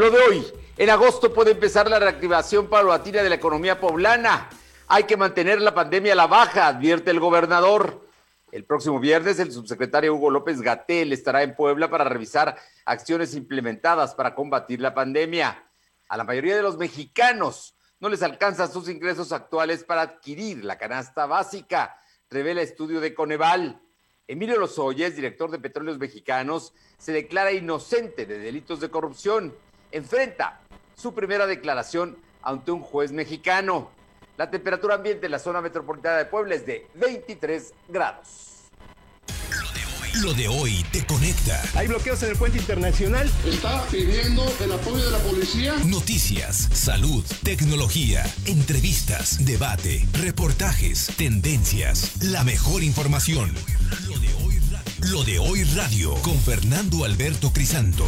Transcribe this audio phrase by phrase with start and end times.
[0.00, 0.46] Lo de hoy,
[0.78, 4.48] en agosto puede empezar la reactivación paulatina de la economía poblana.
[4.88, 8.08] Hay que mantener la pandemia a la baja, advierte el gobernador.
[8.50, 12.56] El próximo viernes, el subsecretario Hugo López Gatel estará en Puebla para revisar
[12.86, 15.66] acciones implementadas para combatir la pandemia.
[16.08, 20.78] A la mayoría de los mexicanos no les alcanzan sus ingresos actuales para adquirir la
[20.78, 21.94] canasta básica,
[22.30, 23.82] revela estudio de Coneval.
[24.26, 29.54] Emilio Lozoya, director de Petróleos Mexicanos, se declara inocente de delitos de corrupción.
[29.92, 30.60] Enfrenta
[30.94, 33.90] su primera declaración ante un juez mexicano.
[34.36, 38.50] La temperatura ambiente en la zona metropolitana de Puebla es de 23 grados.
[40.22, 41.62] Lo de hoy te conecta.
[41.74, 43.30] Hay bloqueos en el puente internacional.
[43.46, 45.74] Está pidiendo el apoyo de la policía.
[45.86, 53.54] Noticias, salud, tecnología, entrevistas, debate, reportajes, tendencias, la mejor información.
[54.08, 58.04] Lo de hoy radio, Lo de hoy radio con Fernando Alberto Crisanto.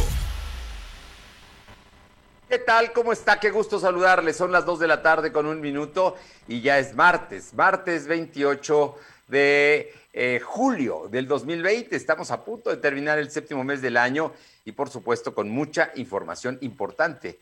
[2.53, 2.93] ¿Qué tal?
[2.93, 3.39] ¿Cómo está?
[3.39, 4.37] Qué gusto saludarles.
[4.37, 6.15] Son las 2 de la tarde con un minuto
[6.47, 8.95] y ya es martes, martes 28
[9.27, 11.95] de eh, julio del 2020.
[11.95, 14.33] Estamos a punto de terminar el séptimo mes del año
[14.65, 17.39] y por supuesto con mucha información importante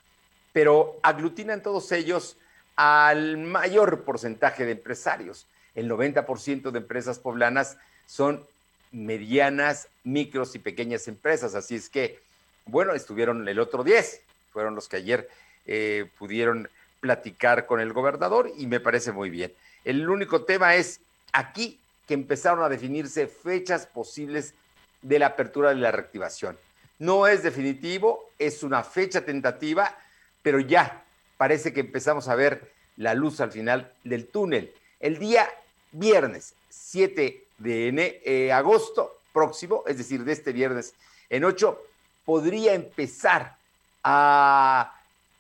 [0.54, 2.38] pero aglutinan todos ellos
[2.76, 5.46] al mayor porcentaje de empresarios.
[5.76, 8.46] El 90% de empresas poblanas son
[8.92, 11.56] medianas, micros y pequeñas empresas.
[11.56, 12.20] Así es que,
[12.66, 15.30] bueno, estuvieron el otro 10, fueron los que ayer
[15.66, 16.70] eh, pudieron
[17.00, 19.54] platicar con el gobernador y me parece muy bien.
[19.84, 21.00] El único tema es
[21.32, 24.54] aquí que empezaron a definirse fechas posibles
[25.02, 26.58] de la apertura de la reactivación.
[27.00, 29.98] No es definitivo, es una fecha tentativa,
[30.42, 31.04] pero ya
[31.38, 34.74] parece que empezamos a ver la luz al final del túnel.
[35.00, 35.50] El día
[35.92, 40.94] viernes 7 de eh, agosto próximo, es decir, de este viernes
[41.30, 41.82] en 8,
[42.26, 43.56] podría empezar
[44.04, 44.96] a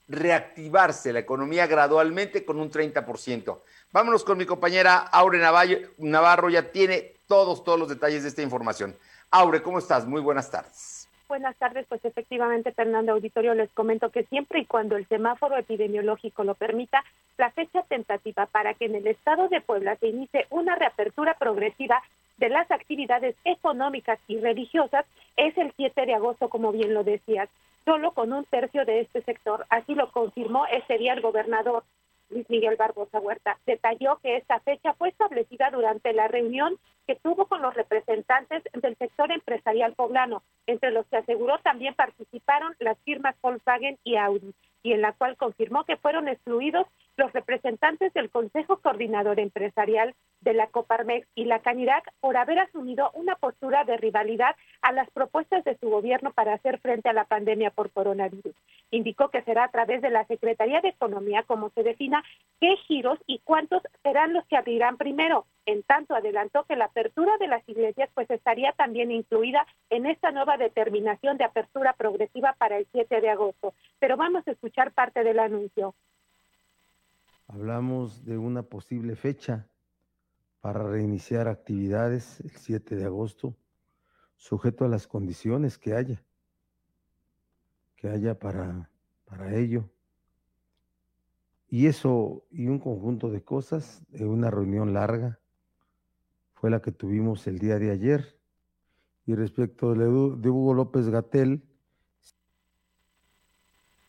[0.07, 3.57] reactivarse la economía gradualmente con un 30%.
[3.91, 5.39] Vámonos con mi compañera Aure
[5.97, 8.95] Navarro, ya tiene todos, todos los detalles de esta información.
[9.29, 10.05] Aure, ¿cómo estás?
[10.05, 11.00] Muy buenas tardes.
[11.31, 16.43] Buenas tardes, pues efectivamente, Fernando Auditorio, les comento que siempre y cuando el semáforo epidemiológico
[16.43, 17.05] lo permita,
[17.37, 22.03] la fecha tentativa para que en el estado de Puebla se inicie una reapertura progresiva
[22.35, 25.05] de las actividades económicas y religiosas
[25.37, 27.47] es el 7 de agosto, como bien lo decías,
[27.85, 29.65] solo con un tercio de este sector.
[29.69, 31.85] Así lo confirmó ese día el gobernador
[32.31, 33.57] Luis Miguel Barbosa Huerta.
[33.65, 38.95] Detalló que esta fecha fue establecida durante la reunión que tuvo con los representantes del
[38.97, 44.93] sector empresarial poblano, entre los que aseguró también participaron las firmas Volkswagen y Audi, y
[44.93, 50.67] en la cual confirmó que fueron excluidos los representantes del Consejo Coordinador Empresarial de la
[50.67, 55.77] Coparmex y la Canirac por haber asumido una postura de rivalidad a las propuestas de
[55.77, 58.55] su gobierno para hacer frente a la pandemia por coronavirus.
[58.89, 62.23] Indicó que será a través de la Secretaría de Economía como se defina
[62.59, 65.45] qué giros y cuántos serán los que abrirán primero.
[65.67, 70.31] En tanto, adelantó que la apertura de las iglesias pues estaría también incluida en esta
[70.31, 73.73] nueva determinación de apertura progresiva para el 7 de agosto.
[73.99, 75.93] Pero vamos a escuchar parte del anuncio
[77.53, 79.67] hablamos de una posible fecha
[80.61, 83.55] para reiniciar actividades el 7 de agosto,
[84.37, 86.23] sujeto a las condiciones que haya,
[87.95, 88.89] que haya para,
[89.25, 89.89] para ello.
[91.67, 95.39] Y eso y un conjunto de cosas, de una reunión larga,
[96.53, 98.37] fue la que tuvimos el día de ayer.
[99.25, 101.63] Y respecto de, Hugo López Gatel,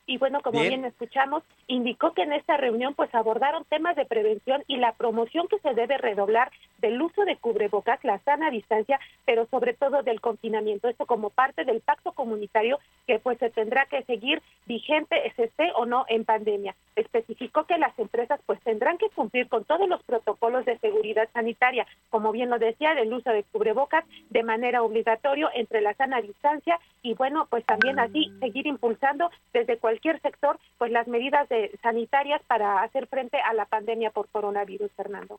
[0.07, 0.85] y bueno, como bien.
[0.85, 1.43] escuchamos,
[1.73, 5.73] indicó que en esta reunión pues abordaron temas de prevención y la promoción que se
[5.73, 10.89] debe redoblar del uso de cubrebocas, la sana distancia, pero sobre todo del confinamiento.
[10.89, 15.73] Esto como parte del pacto comunitario que pues se tendrá que seguir vigente, se esté
[15.77, 16.75] o no en pandemia.
[16.95, 21.87] Especificó que las empresas pues tendrán que cumplir con todos los protocolos de seguridad sanitaria,
[22.11, 26.79] como bien lo decía, del uso de cubrebocas de manera obligatoria entre la sana distancia
[27.03, 32.43] y bueno, pues también así seguir impulsando desde cualquier sector pues las medidas de, sanitarias
[32.47, 35.39] para hacer frente a la pandemia por coronavirus, Fernando.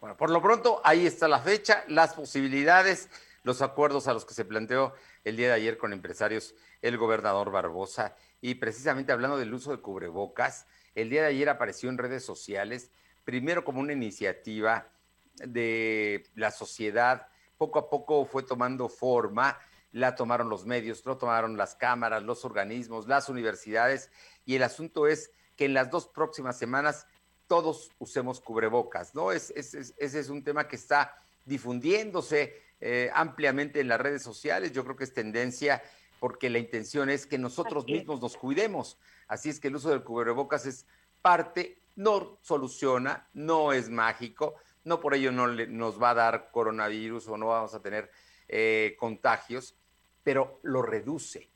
[0.00, 3.08] Bueno, por lo pronto ahí está la fecha, las posibilidades,
[3.42, 7.50] los acuerdos a los que se planteó el día de ayer con empresarios el gobernador
[7.50, 8.14] Barbosa.
[8.40, 12.90] Y precisamente hablando del uso de cubrebocas, el día de ayer apareció en redes sociales,
[13.24, 14.88] primero como una iniciativa
[15.34, 19.58] de la sociedad, poco a poco fue tomando forma,
[19.92, 24.10] la tomaron los medios, lo tomaron las cámaras, los organismos, las universidades,
[24.44, 27.06] y el asunto es que en las dos próximas semanas
[27.46, 29.32] todos usemos cubrebocas, ¿no?
[29.32, 34.72] Es, ese es un tema que está difundiéndose eh, ampliamente en las redes sociales.
[34.72, 35.82] Yo creo que es tendencia
[36.20, 38.98] porque la intención es que nosotros mismos nos cuidemos.
[39.26, 40.86] Así es que el uso del cubrebocas es
[41.22, 44.54] parte, no soluciona, no es mágico,
[44.84, 48.10] no por ello no nos va a dar coronavirus o no vamos a tener
[48.48, 49.76] eh, contagios,
[50.22, 51.48] pero lo reduce,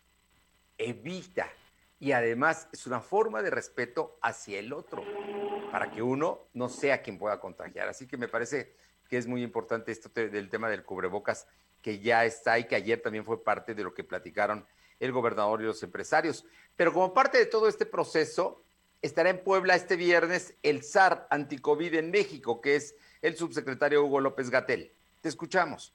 [0.79, 1.49] evita
[2.03, 5.05] y además es una forma de respeto hacia el otro
[5.71, 7.89] para que uno no sea quien pueda contagiar.
[7.89, 8.75] Así que me parece
[9.09, 11.47] que es muy importante esto del tema del cubrebocas,
[11.81, 14.67] que ya está y que ayer también fue parte de lo que platicaron
[14.99, 16.45] el gobernador y los empresarios.
[16.75, 18.65] Pero como parte de todo este proceso,
[19.01, 24.21] estará en Puebla este viernes el SAR Anticovid en México, que es el subsecretario Hugo
[24.21, 24.93] López Gatel.
[25.21, 25.95] Te escuchamos.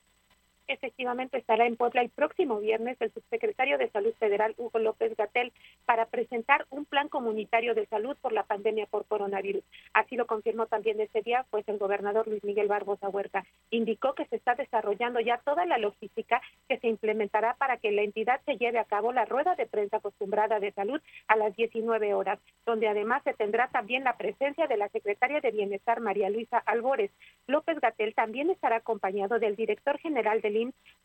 [0.67, 5.53] Efectivamente, estará en Puebla el próximo viernes el subsecretario de Salud Federal, Hugo López Gatel,
[5.85, 9.63] para presentar un plan comunitario de salud por la pandemia por coronavirus.
[9.93, 14.25] Así lo confirmó también ese día, pues el gobernador Luis Miguel Barbosa Huerta indicó que
[14.25, 18.57] se está desarrollando ya toda la logística que se implementará para que la entidad se
[18.57, 20.99] lleve a cabo la rueda de prensa acostumbrada de salud
[21.29, 25.51] a las 19 horas, donde además se tendrá también la presencia de la secretaria de
[25.51, 27.11] Bienestar, María Luisa Albores.
[27.47, 30.56] López Gatel también estará acompañado del director general del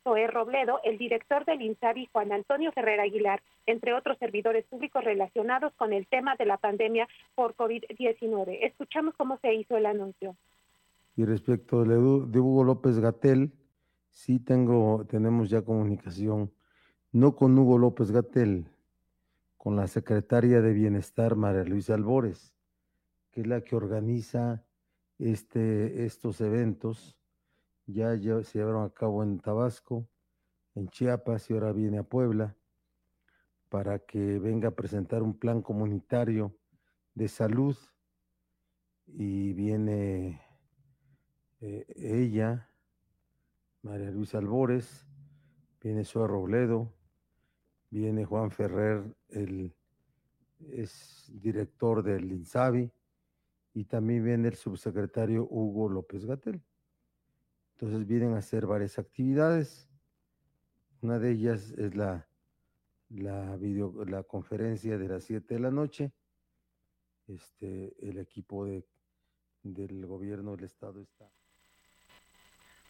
[0.04, 5.72] Zoé Robledo, el director del INSABI, Juan Antonio Ferrer Aguilar, entre otros servidores públicos relacionados
[5.74, 8.58] con el tema de la pandemia por COVID-19.
[8.62, 10.36] Escuchamos cómo se hizo el anuncio.
[11.16, 13.52] Y respecto de, Hugo López Gatel,
[14.10, 16.52] sí tengo, tenemos ya comunicación,
[17.12, 18.66] no con Hugo López Gatel,
[19.56, 22.54] con la secretaria de Bienestar, María Luisa Albores,
[23.30, 24.64] que es la que organiza
[25.18, 27.21] este, estos eventos
[27.92, 30.08] ya, se llevaron a cabo en Tabasco,
[30.74, 32.56] en Chiapas y ahora viene a Puebla
[33.68, 36.54] para que venga a presentar un plan comunitario
[37.14, 37.76] de salud
[39.06, 40.42] y viene
[41.60, 42.68] eh, ella,
[43.82, 45.06] María Luisa Albores,
[45.80, 46.92] viene Soa Robledo,
[47.90, 49.74] viene Juan Ferrer, el
[50.70, 52.90] es director del INSABI,
[53.74, 56.62] y también viene el subsecretario Hugo López Gatel.
[57.82, 59.88] Entonces vienen a hacer varias actividades.
[61.00, 62.28] Una de ellas es la,
[63.08, 66.12] la, video, la conferencia de las 7 de la noche.
[67.26, 68.86] Este, el equipo de,
[69.64, 71.28] del gobierno del estado está.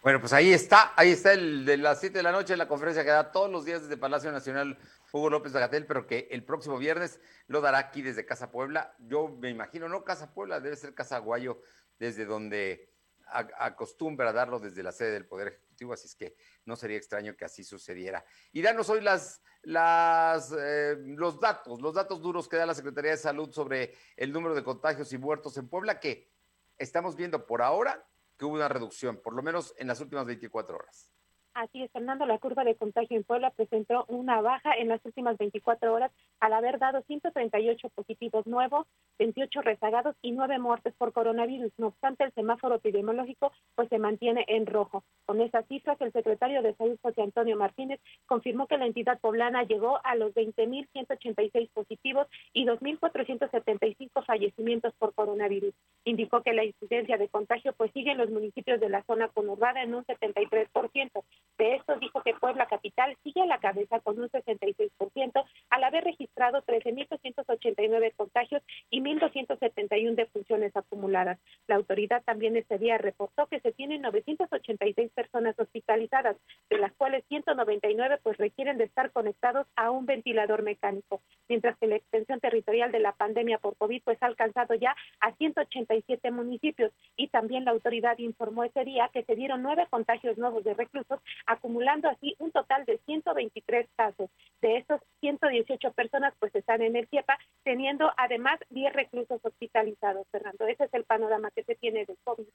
[0.02, 3.02] Bueno, pues ahí está, ahí está el de las 7 de la noche, la conferencia
[3.02, 4.76] que da todos los días desde Palacio Nacional
[5.10, 8.94] Hugo López Agatel, pero que el próximo viernes lo dará aquí desde Casa Puebla.
[8.98, 11.62] Yo me imagino, no Casa Puebla, debe ser Casa Guayo,
[11.98, 12.91] desde donde
[13.32, 17.44] acostumbra darlo desde la sede del Poder Ejecutivo, así es que no sería extraño que
[17.44, 18.24] así sucediera.
[18.52, 23.12] Y danos hoy las, las, eh, los datos, los datos duros que da la Secretaría
[23.12, 26.30] de Salud sobre el número de contagios y muertos en Puebla, que
[26.78, 30.76] estamos viendo por ahora que hubo una reducción, por lo menos en las últimas 24
[30.76, 31.12] horas.
[31.54, 35.36] Así es, Fernando, la curva de contagio en Puebla presentó una baja en las últimas
[35.36, 38.86] 24 horas al haber dado 138 positivos nuevos,
[39.18, 41.70] 28 rezagados y 9 muertes por coronavirus.
[41.76, 45.04] No obstante, el semáforo epidemiológico pues se mantiene en rojo.
[45.26, 49.64] Con esas cifras, el secretario de Salud, José Antonio Martínez, confirmó que la entidad poblana
[49.64, 55.74] llegó a los 20.186 positivos y 2.475 fallecimientos por coronavirus.
[56.04, 59.82] Indicó que la incidencia de contagio pues sigue en los municipios de la zona conurbada
[59.82, 61.22] en un 73%.
[61.62, 66.02] De esto dijo que Puebla Capital sigue a la cabeza con un 66%, al haber
[66.02, 71.38] registrado 13.289 contagios y 1.271 defunciones acumuladas.
[71.68, 76.36] La autoridad también ese día reportó que se tienen 986 personas hospitalizadas,
[76.68, 81.86] de las cuales 199 pues requieren de estar conectados a un ventilador mecánico, mientras que
[81.86, 86.92] la extensión territorial de la pandemia por COVID pues ha alcanzado ya a 187 municipios
[87.16, 91.20] y también la autoridad informó ese día que se dieron nueve contagios nuevos de reclusos
[91.46, 94.30] acumulando así un total de 123 casos.
[94.60, 100.66] De estos, 118 personas pues están en el CIEPA, teniendo además 10 reclusos hospitalizados, Fernando.
[100.66, 102.46] Ese es el panorama que se tiene del COVID.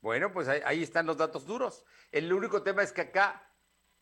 [0.00, 1.84] Bueno, pues ahí, ahí están los datos duros.
[2.12, 3.50] El único tema es que acá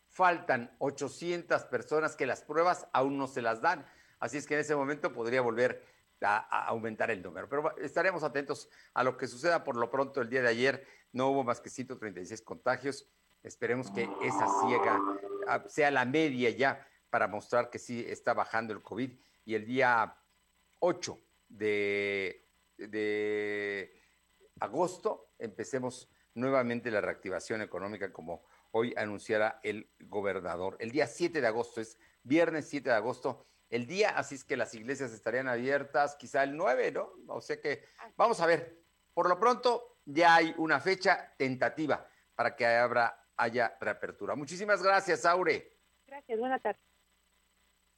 [0.09, 3.85] faltan 800 personas que las pruebas aún no se las dan.
[4.19, 5.83] Así es que en ese momento podría volver
[6.21, 7.49] a, aumentar el número.
[7.49, 9.63] Pero estaremos atentos a lo que suceda.
[9.63, 13.09] Por lo pronto, el día de ayer no hubo más que 136 contagios.
[13.43, 14.99] Esperemos que esa ciega
[15.47, 19.11] ah, sea la media ya para mostrar que sí está bajando el COVID.
[19.45, 20.15] Y el día
[20.79, 21.19] 8
[21.49, 22.47] de,
[22.77, 24.01] de
[24.59, 30.77] agosto empecemos nuevamente la reactivación económica como hoy anunciara el gobernador.
[30.79, 33.45] El día 7 de agosto es viernes 7 de agosto.
[33.69, 37.11] El día, así es que las iglesias estarían abiertas quizá el 9, ¿no?
[37.27, 37.83] O sea que
[38.15, 38.81] vamos a ver.
[39.13, 44.35] Por lo pronto ya hay una fecha tentativa para que abra haya reapertura.
[44.35, 45.77] Muchísimas gracias, Aure.
[46.07, 46.81] Gracias, buenas tardes.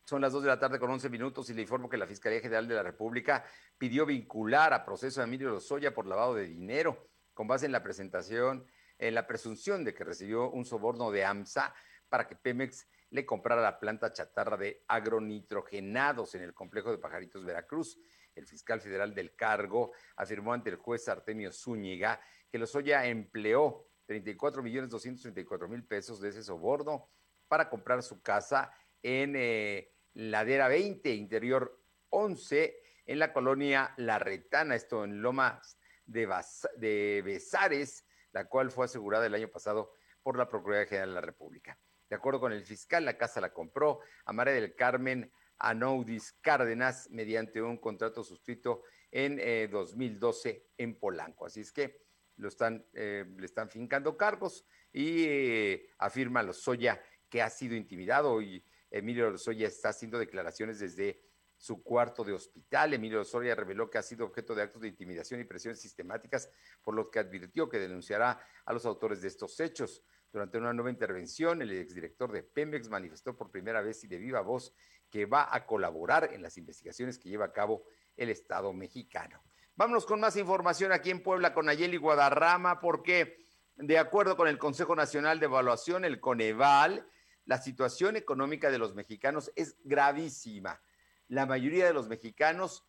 [0.06, 2.40] Son las 2 de la tarde con 11 minutos y le informo que la Fiscalía
[2.40, 3.44] General de la República
[3.78, 7.82] pidió vincular a proceso a Emilio Lozoya por lavado de dinero con base en la
[7.82, 8.68] presentación,
[9.00, 11.74] en la presunción de que recibió un soborno de AMSA
[12.08, 17.44] para que Pemex le comprara la planta chatarra de agronitrogenados en el complejo de Pajaritos
[17.44, 17.98] Veracruz.
[18.36, 24.62] El fiscal federal del cargo afirmó ante el juez Artemio Zúñiga que Lozoya empleó 34
[24.64, 27.10] millones 234 mil pesos de ese soborno
[27.48, 28.72] para comprar su casa
[29.02, 36.26] en eh, Ladera 20, Interior 11, en la colonia La Retana, esto en Lomas de,
[36.26, 39.94] Bas de Besares, la cual fue asegurada el año pasado
[40.24, 41.78] por la Procuraduría General de la República.
[42.10, 47.10] De acuerdo con el fiscal, la casa la compró a María del Carmen Anoudis Cárdenas
[47.10, 51.46] mediante un contrato suscrito en eh, 2012 en Polanco.
[51.46, 52.05] Así es que
[52.38, 58.42] lo están, eh, le están fincando cargos y eh, afirma Lozoya que ha sido intimidado
[58.42, 61.22] y Emilio Lozoya está haciendo declaraciones desde
[61.58, 62.94] su cuarto de hospital.
[62.94, 66.50] Emilio Lozoya reveló que ha sido objeto de actos de intimidación y presiones sistemáticas,
[66.82, 70.04] por lo que advirtió que denunciará a los autores de estos hechos.
[70.32, 74.42] Durante una nueva intervención, el exdirector de Pemex manifestó por primera vez y de viva
[74.42, 74.74] voz
[75.10, 77.86] que va a colaborar en las investigaciones que lleva a cabo
[78.18, 79.42] el Estado mexicano.
[79.78, 84.58] Vámonos con más información aquí en Puebla con Ayeli Guadarrama, porque de acuerdo con el
[84.58, 87.06] Consejo Nacional de Evaluación, el Coneval,
[87.44, 90.82] la situación económica de los mexicanos es gravísima.
[91.28, 92.86] La mayoría de los mexicanos,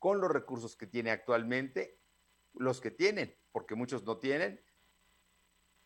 [0.00, 2.00] con los recursos que tiene actualmente,
[2.54, 4.60] los que tienen, porque muchos no tienen,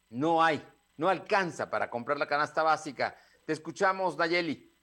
[0.08, 3.18] no hay, no alcanza para comprar la canasta básica.
[3.44, 4.75] Te escuchamos, Nayeli.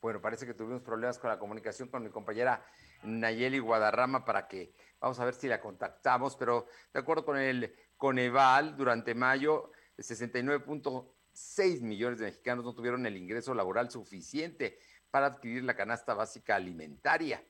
[0.00, 2.64] Bueno, parece que tuvimos problemas con la comunicación con mi compañera
[3.02, 7.74] Nayeli Guadarrama para que vamos a ver si la contactamos, pero de acuerdo con el
[7.98, 14.78] Coneval, durante mayo, 69.6 millones de mexicanos no tuvieron el ingreso laboral suficiente
[15.10, 17.44] para adquirir la canasta básica alimentaria.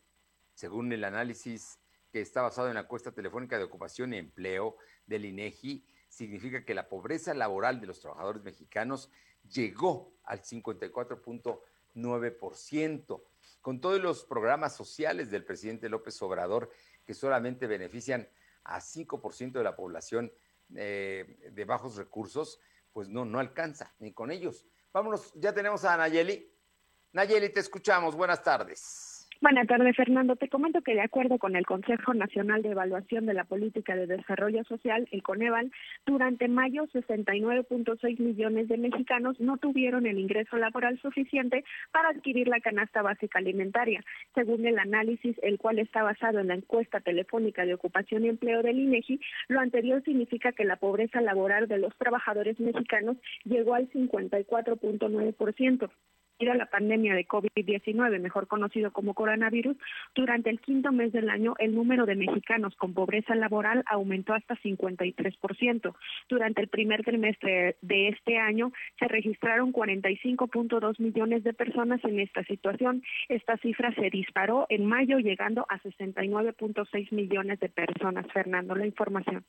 [0.52, 1.78] Según el análisis
[2.10, 4.76] que está basado en la encuesta telefónica de ocupación y empleo
[5.06, 9.08] del INEGI, significa que la pobreza laboral de los trabajadores mexicanos
[9.48, 11.60] llegó al 54.9%.
[11.94, 13.22] 9%.
[13.60, 16.70] Con todos los programas sociales del presidente López Obrador,
[17.04, 18.28] que solamente benefician
[18.64, 20.32] a 5% de la población
[20.74, 22.60] eh, de bajos recursos,
[22.92, 24.66] pues no, no alcanza ni con ellos.
[24.92, 26.52] Vámonos, ya tenemos a Nayeli.
[27.12, 28.14] Nayeli, te escuchamos.
[28.14, 29.09] Buenas tardes.
[29.42, 30.36] Buenas tardes, Fernando.
[30.36, 34.06] Te comento que de acuerdo con el Consejo Nacional de Evaluación de la Política de
[34.06, 35.72] Desarrollo Social, el Coneval,
[36.04, 42.60] durante mayo 69.6 millones de mexicanos no tuvieron el ingreso laboral suficiente para adquirir la
[42.60, 44.04] canasta básica alimentaria.
[44.34, 48.62] Según el análisis, el cual está basado en la encuesta telefónica de ocupación y empleo
[48.62, 53.88] del INEGI, lo anterior significa que la pobreza laboral de los trabajadores mexicanos llegó al
[53.88, 55.90] 54.9%
[56.48, 59.76] a la pandemia de COVID-19, mejor conocido como coronavirus,
[60.14, 64.56] durante el quinto mes del año el número de mexicanos con pobreza laboral aumentó hasta
[64.56, 65.94] 53%.
[66.28, 72.42] Durante el primer trimestre de este año se registraron 45.2 millones de personas en esta
[72.44, 73.02] situación.
[73.28, 78.26] Esta cifra se disparó en mayo llegando a 69.6 millones de personas.
[78.32, 79.44] Fernando, la información.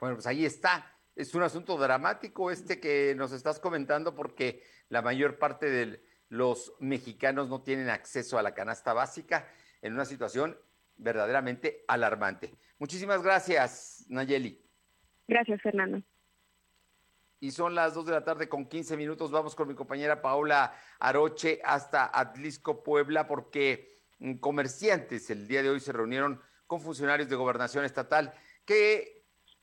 [0.00, 5.02] Bueno, pues ahí está es un asunto dramático este que nos estás comentando porque la
[5.02, 9.48] mayor parte de los mexicanos no tienen acceso a la canasta básica
[9.82, 10.58] en una situación
[10.96, 12.54] verdaderamente alarmante.
[12.78, 14.60] Muchísimas gracias, Nayeli.
[15.28, 16.02] Gracias, Fernando.
[17.40, 19.30] Y son las 2 de la tarde con 15 minutos.
[19.30, 25.70] Vamos con mi compañera Paola Aroche hasta Atlisco, Puebla, porque mm, comerciantes el día de
[25.70, 29.13] hoy se reunieron con funcionarios de gobernación estatal que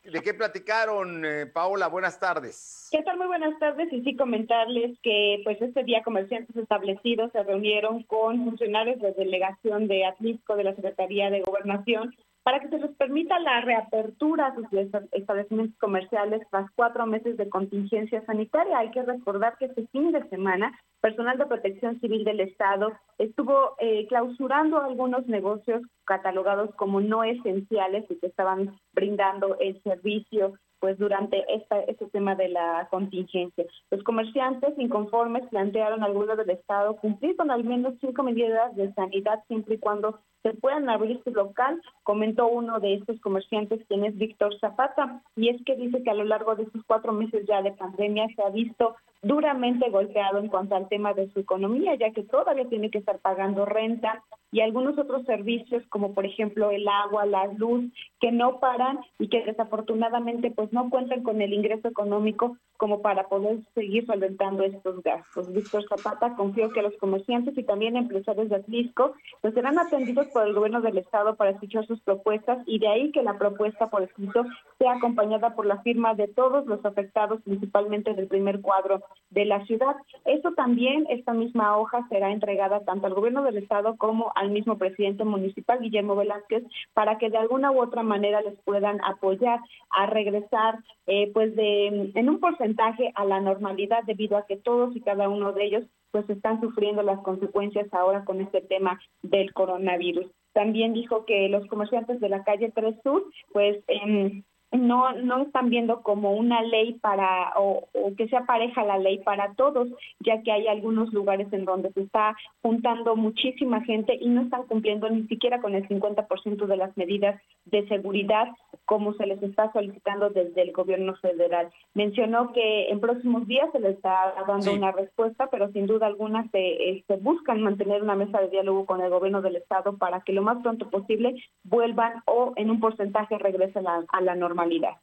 [0.03, 1.87] ¿De qué platicaron, eh, Paola?
[1.87, 2.89] Buenas tardes.
[2.91, 3.17] ¿Qué tal?
[3.17, 3.93] Muy buenas tardes.
[3.93, 9.87] Y sí comentarles que pues este día comerciantes establecidos se reunieron con funcionarios de delegación
[9.87, 14.89] de Atlisco de la Secretaría de Gobernación para que se les permita la reapertura de
[14.89, 18.79] sus establecimientos comerciales tras cuatro meses de contingencia sanitaria.
[18.79, 23.75] Hay que recordar que este fin de semana, personal de protección civil del Estado estuvo
[23.79, 30.97] eh, clausurando algunos negocios catalogados como no esenciales y que estaban brindando el servicio pues
[30.97, 33.65] durante esta, este tema de la contingencia.
[33.91, 38.91] Los comerciantes inconformes plantearon al gobierno del Estado cumplir con al menos cinco medidas de
[38.93, 44.05] sanidad siempre y cuando se puedan abrir su local, comentó uno de estos comerciantes, quien
[44.05, 47.45] es Víctor Zapata, y es que dice que a lo largo de estos cuatro meses
[47.47, 51.95] ya de pandemia se ha visto duramente golpeado en cuanto al tema de su economía,
[51.95, 56.71] ya que todavía tiene que estar pagando renta y algunos otros servicios como por ejemplo
[56.71, 57.85] el agua, la luz,
[58.19, 63.27] que no paran y que desafortunadamente pues no cuentan con el ingreso económico como para
[63.27, 65.53] poder seguir solventando estos gastos.
[65.53, 70.47] Víctor Zapata confió que los comerciantes y también empresarios de Atlisco pues serán atendidos por
[70.47, 74.01] el gobierno del estado para escuchar sus propuestas y de ahí que la propuesta por
[74.01, 74.43] escrito
[74.79, 79.65] sea acompañada por la firma de todos los afectados, principalmente del primer cuadro de la
[79.65, 79.95] ciudad.
[80.25, 84.77] Esto también, esta misma hoja será entregada tanto al gobierno del estado como al mismo
[84.77, 90.05] presidente municipal, Guillermo Velázquez, para que de alguna u otra manera les puedan apoyar a
[90.05, 95.01] regresar eh, pues de en un porcentaje a la normalidad debido a que todos y
[95.01, 100.27] cada uno de ellos pues están sufriendo las consecuencias ahora con este tema del coronavirus.
[100.53, 105.69] También dijo que los comerciantes de la calle 3 Sur pues eh, no no están
[105.69, 110.51] viendo como una ley para o, que sea pareja la ley para todos, ya que
[110.51, 115.27] hay algunos lugares en donde se está juntando muchísima gente y no están cumpliendo ni
[115.27, 118.49] siquiera con el 50% de las medidas de seguridad
[118.85, 121.69] como se les está solicitando desde el gobierno federal.
[121.93, 126.49] Mencionó que en próximos días se les está dando una respuesta, pero sin duda alguna
[126.51, 130.33] se, se buscan mantener una mesa de diálogo con el gobierno del estado para que
[130.33, 135.01] lo más pronto posible vuelvan o en un porcentaje regresen a, a la normalidad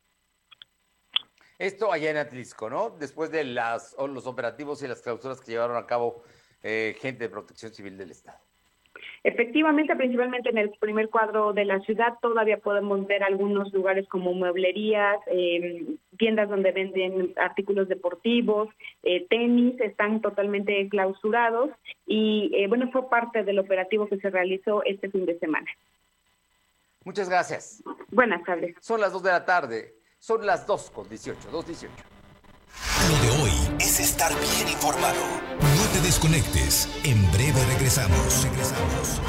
[1.59, 2.91] esto allá en Atlisco, ¿no?
[2.91, 6.23] Después de las, los operativos y las clausuras que llevaron a cabo
[6.63, 8.39] eh, gente de protección civil del Estado.
[9.25, 14.33] Efectivamente, principalmente en el primer cuadro de la ciudad, todavía podemos ver algunos lugares como
[14.33, 18.69] mueblerías, em, tiendas donde venden artículos deportivos,
[19.03, 21.71] eh, tenis, están totalmente clausurados
[22.07, 25.69] y eh, bueno, fue parte del operativo que se realizó este fin de semana.
[27.09, 27.83] Muchas gracias.
[28.11, 28.77] Buenas tardes.
[28.83, 29.95] Son las 2 de la tarde.
[30.19, 31.89] Son las 2 con 18, 2.18.
[33.09, 35.17] Lo de hoy es estar bien informado.
[35.59, 36.87] No te desconectes.
[37.05, 38.45] En breve regresamos.
[38.45, 39.23] Regresamos.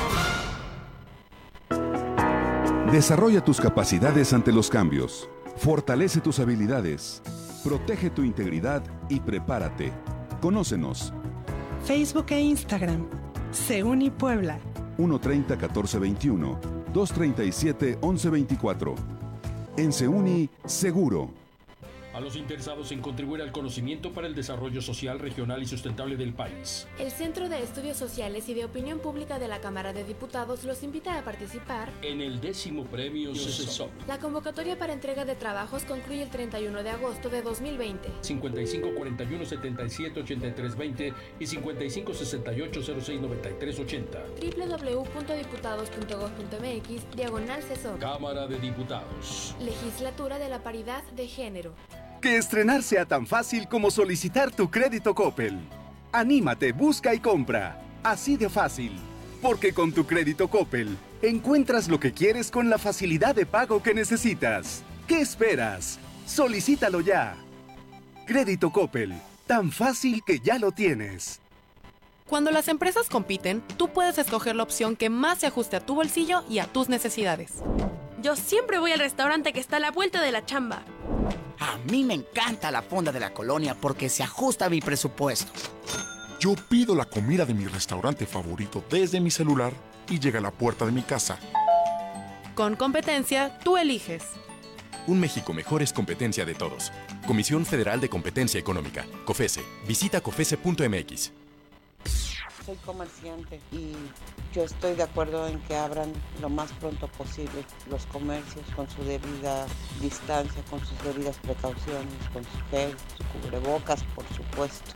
[2.91, 5.29] Desarrolla tus capacidades ante los cambios.
[5.55, 7.21] Fortalece tus habilidades.
[7.63, 9.93] Protege tu integridad y prepárate.
[10.41, 11.13] Conócenos.
[11.85, 13.07] Facebook e Instagram.
[13.51, 14.59] Seuni Puebla.
[14.97, 18.95] 130 1421 237-1124.
[19.77, 21.38] En Seuni, seguro.
[22.13, 26.33] A los interesados en contribuir al conocimiento para el desarrollo social, regional y sustentable del
[26.33, 26.87] país.
[26.99, 30.83] El Centro de Estudios Sociales y de Opinión Pública de la Cámara de Diputados los
[30.83, 33.89] invita a participar en el décimo premio CESOP.
[34.07, 38.09] La convocatoria para entrega de trabajos concluye el 31 de agosto de 2020.
[38.21, 44.19] 55 41 77 83 20 y 55 68 06 93 80.
[44.57, 47.99] www.diputados.gov.mx Diagonal CESOP.
[47.99, 49.55] Cámara de Diputados.
[49.59, 51.73] Legislatura de la Paridad de Género.
[52.21, 55.57] Que estrenar sea tan fácil como solicitar tu crédito Coppel.
[56.11, 57.81] Anímate, busca y compra.
[58.03, 58.91] Así de fácil.
[59.41, 63.93] Porque con tu crédito Coppel encuentras lo que quieres con la facilidad de pago que
[63.93, 64.83] necesitas.
[65.07, 65.97] ¿Qué esperas?
[66.25, 67.37] Solicítalo ya.
[68.25, 69.13] Crédito Coppel.
[69.47, 71.39] Tan fácil que ya lo tienes.
[72.27, 75.95] Cuando las empresas compiten, tú puedes escoger la opción que más se ajuste a tu
[75.95, 77.63] bolsillo y a tus necesidades.
[78.21, 80.83] Yo siempre voy al restaurante que está a la vuelta de la chamba.
[81.59, 85.51] A mí me encanta la fonda de la colonia porque se ajusta a mi presupuesto.
[86.39, 89.71] Yo pido la comida de mi restaurante favorito desde mi celular
[90.09, 91.37] y llega a la puerta de mi casa.
[92.55, 94.23] Con competencia, tú eliges.
[95.07, 96.91] Un México mejor es competencia de todos.
[97.25, 99.63] Comisión Federal de Competencia Económica, COFESE.
[99.87, 101.31] Visita COFESE.mx.
[102.69, 103.93] Soy comerciante y
[104.53, 109.03] yo estoy de acuerdo en que abran lo más pronto posible los comercios con su
[109.03, 109.65] debida
[109.99, 114.91] distancia, con sus debidas precauciones, con su gel, su cubrebocas, por supuesto.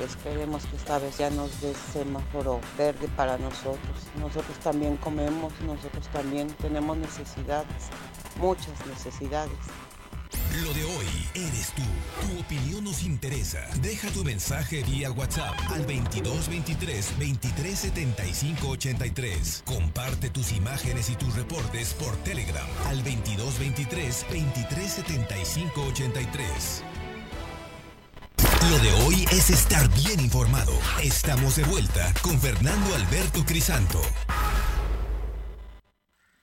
[0.00, 4.06] Esperemos que esta vez ya nos dé semáforo verde para nosotros.
[4.20, 7.90] Nosotros también comemos, nosotros también tenemos necesidades,
[8.36, 9.58] muchas necesidades.
[10.62, 11.82] Lo de hoy eres tú.
[12.22, 13.60] Tu opinión nos interesa.
[13.82, 19.62] Deja tu mensaje vía WhatsApp al 2223 2375 83.
[19.66, 26.84] Comparte tus imágenes y tus reportes por Telegram al 2223 2375 83.
[28.70, 30.72] Lo de hoy es estar bien informado.
[31.02, 34.00] Estamos de vuelta con Fernando Alberto Crisanto.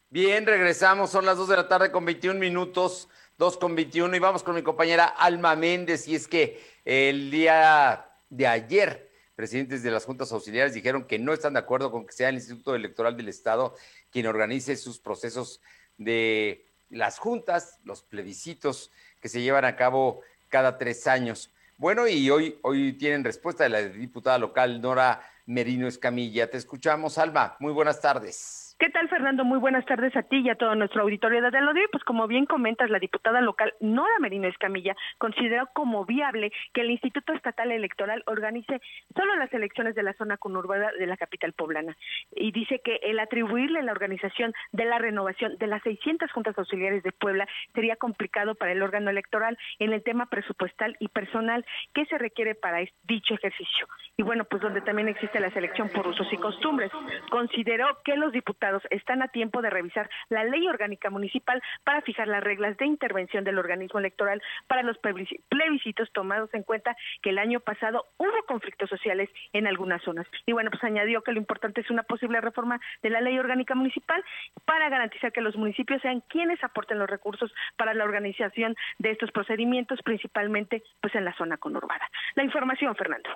[0.10, 1.10] Bien, regresamos.
[1.10, 3.10] Son las 2 de la tarde con 21 minutos.
[3.38, 8.10] 2 con 21 y vamos con mi compañera Alma Méndez y es que el día
[8.30, 12.14] de ayer presidentes de las juntas auxiliares dijeron que no están de acuerdo con que
[12.14, 13.76] sea el Instituto Electoral del Estado
[14.12, 15.62] quien organice sus procesos
[15.98, 21.52] de las juntas, los plebiscitos que se llevan a cabo cada tres años.
[21.78, 26.50] Bueno, y hoy, hoy tienen respuesta de la diputada local Nora Merino Escamilla.
[26.50, 27.58] Te escuchamos, Alma.
[27.60, 28.63] Muy buenas tardes.
[28.80, 29.46] ¿Qué tal, Fernando?
[29.46, 31.86] Muy buenas tardes a ti y a todo nuestro auditorio de Adelodía.
[31.92, 36.90] Pues como bien comentas, la diputada local Nora Merino Escamilla consideró como viable que el
[36.90, 38.82] Instituto Estatal Electoral organice
[39.16, 41.96] solo las elecciones de la zona conurbada de la capital poblana.
[42.36, 47.04] Y dice que el atribuirle la organización de la renovación de las 600 juntas auxiliares
[47.04, 52.06] de Puebla sería complicado para el órgano electoral en el tema presupuestal y personal que
[52.08, 53.88] se requiere para dicho ejercicio.
[54.18, 56.92] Y bueno, pues donde también existe la selección por usos y costumbres.
[57.30, 62.28] Consideró que los diputados están a tiempo de revisar la ley orgánica municipal para fijar
[62.28, 67.40] las reglas de intervención del organismo electoral para los plebiscitos tomados en cuenta que el
[67.40, 70.28] año pasado hubo conflictos sociales en algunas zonas.
[70.46, 73.76] Y bueno, pues añadió que lo importante es una posible reforma de la ley orgánica
[73.76, 74.24] municipal
[74.66, 79.32] para garantizar que los municipios sean quienes aporten los recursos para la organización de estos
[79.32, 82.10] procedimientos, principalmente pues en la zona conurbada.
[82.36, 83.30] La información, Fernando.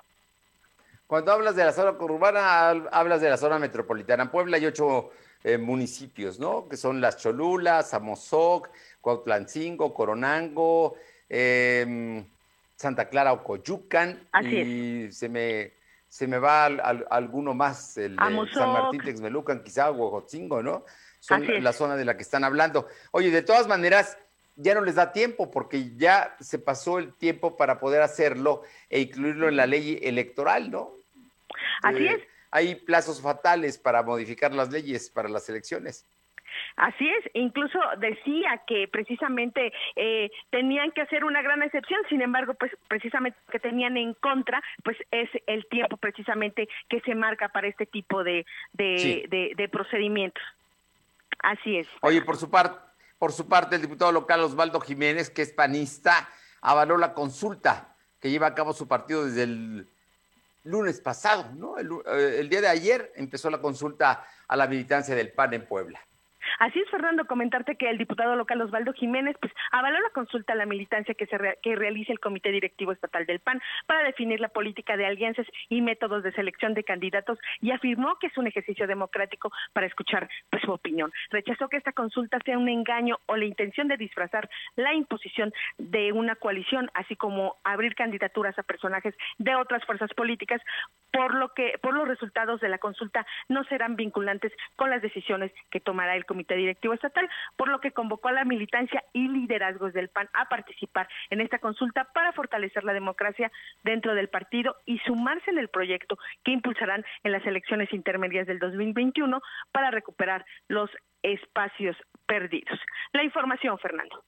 [1.08, 4.24] Cuando hablas de la zona conurbana, hablas de la zona metropolitana.
[4.24, 5.08] En Puebla hay ocho
[5.42, 6.68] eh, municipios, ¿no?
[6.68, 8.68] Que son Las Cholulas, Amozoc,
[9.00, 12.22] Cuautlancingo, Coronango, em,
[12.76, 14.28] Santa Clara, Ocoyucan.
[14.42, 15.72] y se me
[16.08, 18.16] se me va alguno más, el
[18.52, 20.84] San Martín Texmelucan, quizá Huejotzingo, ¿no?
[21.20, 22.86] Son la zona de la que están hablando.
[23.12, 24.18] Oye, de todas maneras,
[24.56, 29.00] ya no les da tiempo porque ya se pasó el tiempo para poder hacerlo e
[29.00, 30.97] incluirlo en la ley electoral, ¿no?
[31.82, 36.06] Así eh, es hay plazos fatales para modificar las leyes para las elecciones.
[36.76, 42.54] Así es, incluso decía que precisamente eh, tenían que hacer una gran excepción, sin embargo,
[42.54, 47.68] pues precisamente que tenían en contra, pues es el tiempo precisamente que se marca para
[47.68, 50.42] este tipo de, de, de, procedimientos.
[51.40, 51.86] Así es.
[52.00, 52.78] Oye, por su parte,
[53.18, 56.28] por su parte, el diputado local Osvaldo Jiménez, que es panista,
[56.62, 59.88] avaló la consulta que lleva a cabo su partido desde el
[60.68, 61.78] lunes pasado, ¿no?
[61.78, 66.00] Eh, el, día de ayer empezó la consulta a la militancia del PAN en Puebla.
[66.58, 70.56] Así es, Fernando, comentarte que el diputado local Osvaldo Jiménez pues avaló la consulta a
[70.56, 74.48] la militancia que se que realice el Comité Directivo Estatal del PAN para definir la
[74.48, 78.86] política de alianzas y métodos de selección de candidatos y afirmó que es un ejercicio
[78.86, 81.12] democrático para escuchar pues, su opinión.
[81.30, 86.12] Rechazó que esta consulta sea un engaño o la intención de disfrazar la imposición de
[86.12, 90.60] una coalición, así como abrir candidaturas a personajes de otras fuerzas políticas,
[91.12, 95.52] por lo que por los resultados de la consulta no serán vinculantes con las decisiones
[95.70, 99.92] que tomará el Comité Directivo Estatal, por lo que convocó a la militancia y liderazgos
[99.92, 103.50] del PAN a participar en esta consulta para fortalecer la democracia
[103.84, 108.58] dentro del partido y sumarse en el proyecto que impulsarán en las elecciones intermedias del
[108.58, 109.40] 2021
[109.72, 110.90] para recuperar los
[111.22, 111.96] espacios
[112.26, 112.78] perdidos.
[113.12, 114.24] La información, Fernando.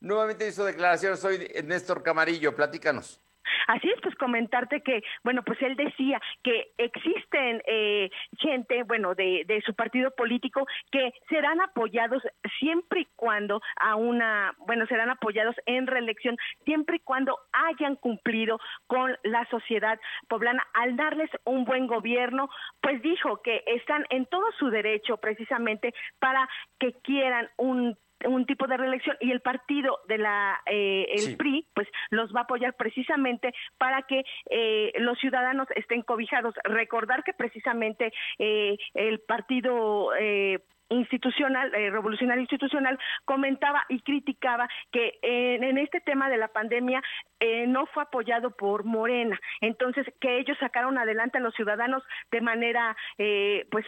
[0.00, 3.20] Nuevamente hizo declaraciones hoy Néstor Camarillo, platícanos.
[3.66, 9.44] Así es, pues comentarte que, bueno, pues él decía que existen eh, gente, bueno, de,
[9.46, 12.22] de su partido político que serán apoyados
[12.58, 18.58] siempre y cuando a una, bueno, serán apoyados en reelección siempre y cuando hayan cumplido
[18.86, 20.66] con la sociedad poblana.
[20.74, 22.48] Al darles un buen gobierno,
[22.80, 28.66] pues dijo que están en todo su derecho precisamente para que quieran un un tipo
[28.66, 32.74] de reelección y el partido de la eh, el PRI pues los va a apoyar
[32.74, 36.54] precisamente para que eh, los ciudadanos estén cobijados.
[36.64, 45.18] Recordar que precisamente eh, el partido eh, institucional, eh, revolucionario institucional, comentaba y criticaba que
[45.22, 47.02] en, en este tema de la pandemia
[47.40, 49.38] eh, no fue apoyado por Morena.
[49.60, 53.84] Entonces, que ellos sacaron adelante a los ciudadanos de manera, eh, pues,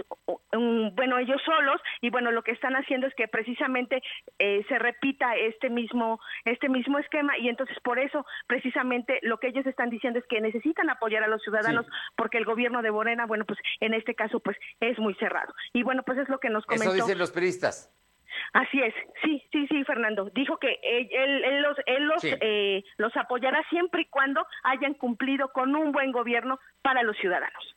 [0.53, 4.03] um, bueno, ellos solos, y bueno, lo que están haciendo es que precisamente
[4.39, 9.49] eh, se repita este mismo, este mismo esquema, y entonces por eso, precisamente, lo que
[9.49, 13.27] ellos están diciendo es que necesitan apoyar a los ciudadanos, porque el gobierno de Morena,
[13.27, 15.55] bueno, pues, en este caso, pues, es muy cerrado.
[15.73, 16.88] Y bueno, pues es lo que nos comentó.
[16.89, 17.93] Eso dicen los periodistas.
[18.53, 20.31] Así es, sí, sí, sí, Fernando.
[20.35, 21.09] Dijo que él,
[21.45, 22.31] él los, él los, Sí.
[22.41, 27.75] eh, los apoyará siempre y cuando hayan cumplido con un buen gobierno para los ciudadanos.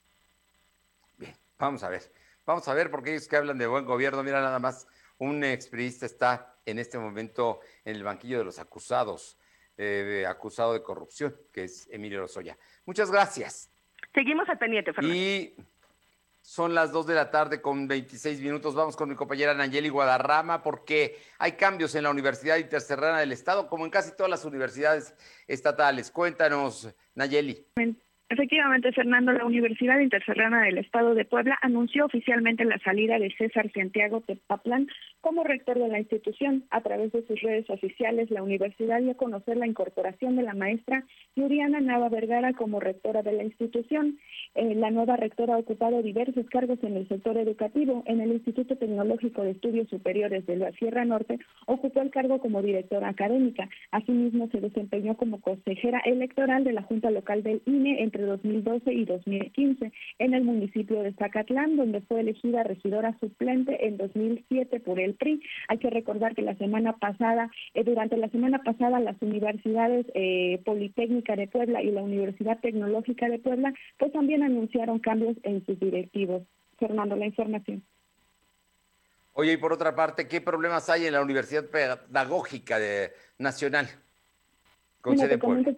[1.60, 2.02] Vamos a ver,
[2.46, 4.88] vamos a ver, porque ellos que hablan de buen gobierno, mira nada más,
[5.20, 9.38] un expriista está en este momento en el banquillo de los acusados,
[9.78, 12.58] eh, de- acusado de corrupción, que es Emilio Lozoya.
[12.86, 13.70] Muchas gracias.
[14.14, 15.16] Seguimos al pendiente, Fernando.
[15.16, 15.54] Y
[16.52, 18.76] son las 2 de la tarde con 26 minutos.
[18.76, 23.70] Vamos con mi compañera Nayeli Guadarrama porque hay cambios en la Universidad Interserrana del Estado,
[23.70, 25.16] como en casi todas las universidades
[25.48, 26.12] estatales.
[26.12, 27.68] Cuéntanos, Nayeli.
[28.32, 33.70] Efectivamente, Fernando, la Universidad Interserrana del Estado de Puebla anunció oficialmente la salida de César
[33.74, 34.88] Santiago Tepaplán
[35.20, 36.64] como rector de la institución.
[36.72, 40.54] A través de sus redes oficiales, la universidad dio a conocer la incorporación de la
[40.54, 41.04] maestra
[41.36, 44.18] Yuriana Nava Vergara como rectora de la institución.
[44.56, 48.02] Eh, la nueva rectora ha ocupado diversos cargos en el sector educativo.
[48.06, 52.62] En el Instituto Tecnológico de Estudios Superiores de la Sierra Norte ocupó el cargo como
[52.62, 53.68] directora académica.
[53.92, 59.06] Asimismo, se desempeñó como consejera electoral de la Junta Local del INE entre 2012 y
[59.06, 65.16] 2015 en el municipio de Zacatlán, donde fue elegida regidora suplente en 2007 por el
[65.16, 65.42] PRI.
[65.68, 70.62] Hay que recordar que la semana pasada, eh, durante la semana pasada, las universidades eh,
[70.66, 75.80] Politécnica de Puebla y la Universidad Tecnológica de Puebla, pues también anunciaron cambios en sus
[75.80, 76.44] directivos.
[76.80, 77.84] Fernando, la información.
[79.34, 83.88] Oye, y por otra parte, ¿qué problemas hay en la Universidad Pedagógica de- Nacional?
[85.00, 85.74] Con Mira, sede Puebla.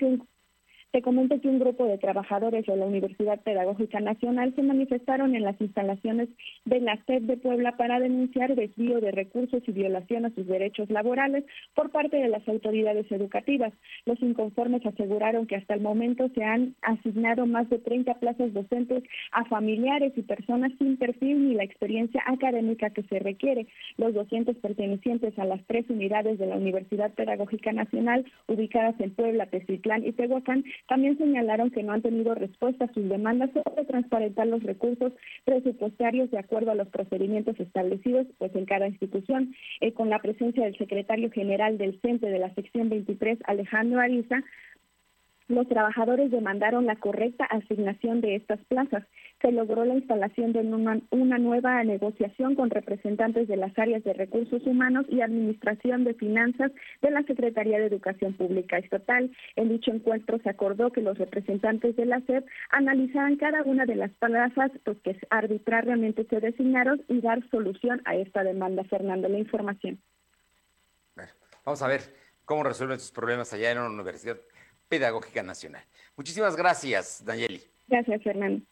[0.94, 5.42] Te comento que un grupo de trabajadores de la Universidad Pedagógica Nacional se manifestaron en
[5.42, 6.30] las instalaciones
[6.66, 10.92] de la SED de Puebla para denunciar desvío de recursos y violación a sus derechos
[10.92, 13.74] laborales por parte de las autoridades educativas.
[14.06, 19.04] Los inconformes aseguraron que hasta el momento se han asignado más de 30 plazas docentes
[19.32, 23.66] a familiares y personas sin perfil ni la experiencia académica que se requiere.
[23.98, 29.48] Los docentes pertenecientes a las tres unidades de la Universidad Pedagógica Nacional ubicadas en Puebla,
[29.48, 34.48] Tecitlán y Tehuacán también señalaron que no han tenido respuesta a sus demandas sobre transparentar
[34.48, 35.14] los recursos
[35.46, 39.54] presupuestarios de acuerdo a los procedimientos establecidos pues en cada institución.
[39.82, 44.44] Eh, con la presencia del secretario general del CENTE de la sección 23, Alejandro Ariza,
[45.54, 49.04] los trabajadores demandaron la correcta asignación de estas plazas.
[49.42, 54.14] Se logró la instalación de una, una nueva negociación con representantes de las áreas de
[54.14, 59.32] recursos humanos y administración de finanzas de la Secretaría de Educación Pública Estatal.
[59.56, 63.96] En dicho encuentro se acordó que los representantes de la SEP analizarán cada una de
[63.96, 68.84] las plazas pues, que arbitrariamente se designaron y dar solución a esta demanda.
[68.86, 70.00] Fernando, la información.
[71.66, 72.02] Vamos a ver
[72.46, 74.38] cómo resuelven sus problemas allá en la Universidad
[74.94, 75.84] Pedagógica Nacional.
[76.16, 77.64] Muchísimas gracias, Nayeli.
[77.88, 78.64] Gracias, Fernando.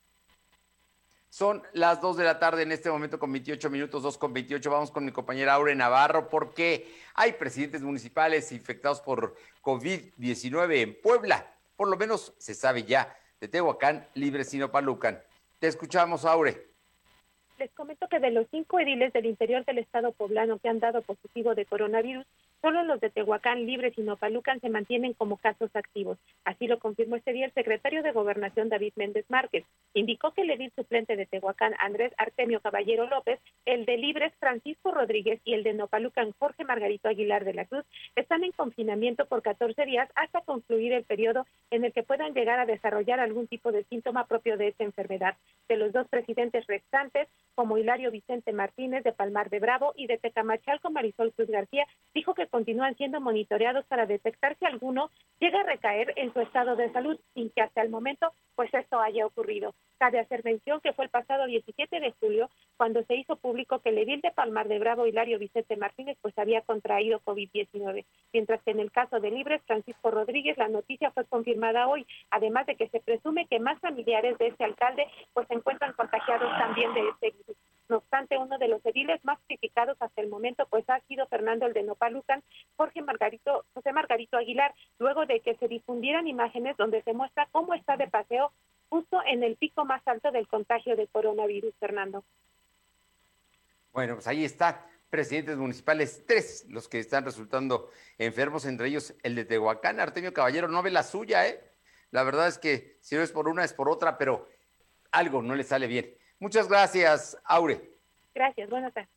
[1.30, 4.70] Son las 2 de la tarde en este momento con 28 minutos, 2 con 28.
[4.70, 11.52] Vamos con mi compañera Aure Navarro porque hay presidentes municipales infectados por COVID-19 en Puebla.
[11.76, 15.20] Por lo menos se sabe ya de Tehuacán, Libre Sinopalucan.
[15.58, 16.68] Te escuchamos, Aure.
[17.58, 21.02] Les comento que de los cinco ediles del interior del estado poblano que han dado
[21.02, 22.28] positivo de coronavirus,
[22.62, 26.20] Solo los de Tehuacán, Libres y Nopalucan se mantienen como casos activos.
[26.46, 29.66] Así lo confirmó este día el secretario de Gobernación David Méndez Márquez.
[29.96, 34.92] Indicó que el edil suplente de Tehuacán, Andrés Artemio Caballero López, el de Libres, Francisco
[34.92, 37.84] Rodríguez y el de Nopalucan, Jorge Margarito Aguilar de la Cruz,
[38.16, 42.60] están en confinamiento por 14 días hasta concluir el periodo en el que puedan llegar
[42.60, 45.36] a desarrollar algún tipo de síntoma propio de esta enfermedad.
[45.68, 50.20] De los dos presidentes restantes, como Hilario Vicente Martínez de Palmar de Bravo y de
[50.20, 55.10] Tecamachalco Marisol Cruz García, dijo que continúan siendo monitoreados para detectar si alguno
[55.40, 59.00] llega a recaer en su estado de salud sin que hasta el momento pues esto
[59.00, 59.74] haya ocurrido.
[59.98, 63.90] Cabe hacer mención que fue el pasado 17 de julio cuando se hizo público que
[63.90, 68.72] el edil de Palmar de Bravo, Hilario Vicente Martínez, pues había contraído COVID-19, mientras que
[68.72, 72.90] en el caso de Libres, Francisco Rodríguez, la noticia fue confirmada hoy, además de que
[72.90, 77.32] se presume que más familiares de este alcalde pues se encuentran contagiados también de este
[77.32, 77.58] virus.
[77.92, 81.66] No obstante, uno de los ediles más criticados hasta el momento pues ha sido Fernando
[81.66, 82.42] el de Nopalucan,
[82.78, 87.74] Jorge Margarito, José Margarito Aguilar, luego de que se difundieran imágenes donde se muestra cómo
[87.74, 88.54] está de paseo
[88.88, 92.24] justo en el pico más alto del contagio de coronavirus, Fernando.
[93.92, 94.88] Bueno, pues ahí está.
[95.10, 100.70] Presidentes municipales, tres los que están resultando enfermos, entre ellos el de Tehuacán, Artemio Caballero,
[100.70, 101.62] no ve la suya, ¿eh?
[102.12, 104.48] La verdad es que si no es por una, es por otra, pero
[105.12, 106.14] algo no le sale bien.
[106.40, 108.00] Muchas gracias, Aure.
[108.34, 109.10] Gracias, buenas tardes.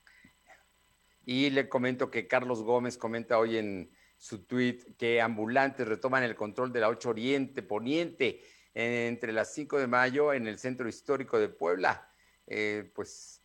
[1.24, 6.34] Y le comento que Carlos Gómez comenta hoy en su tweet que ambulantes retoman el
[6.34, 8.42] control de la 8 Oriente Poniente
[8.74, 12.10] entre las 5 de mayo en el centro histórico de Puebla.
[12.46, 13.42] Eh, pues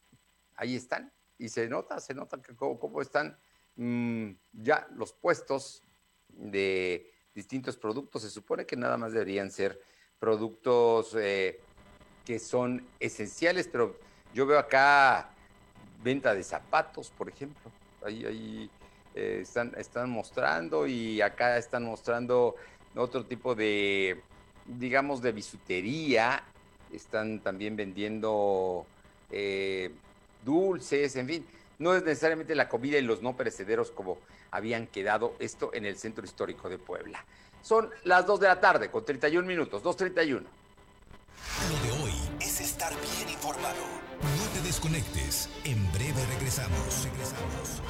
[0.56, 3.38] ahí están y se nota, se nota que cómo, están
[3.76, 5.84] mm, ya los puestos
[6.28, 8.24] de distintos productos.
[8.24, 9.80] Se supone que nada más deberían ser
[10.20, 11.62] productos eh,
[12.30, 13.96] que son esenciales, pero
[14.36, 15.32] yo veo acá
[16.04, 17.72] venta de zapatos, por ejemplo.
[18.06, 18.70] Ahí, ahí
[19.16, 22.56] eh, están, están mostrando y acá están mostrando
[22.96, 24.22] otro tipo de,
[24.68, 26.44] digamos, de bisutería.
[26.94, 28.86] Están también vendiendo
[29.32, 29.90] eh,
[30.46, 31.48] dulces, en fin.
[31.80, 34.20] No es necesariamente la comida y los no perecederos como
[34.52, 37.26] habían quedado esto en el centro histórico de Puebla.
[37.64, 40.44] Son las 2 de la tarde con 31 minutos, 2.31.
[41.72, 42.09] Lo de hoy
[42.90, 43.78] estar bien informado.
[44.22, 45.50] No te desconectes.
[45.64, 47.04] En breve regresamos.
[47.04, 47.82] Regresamos.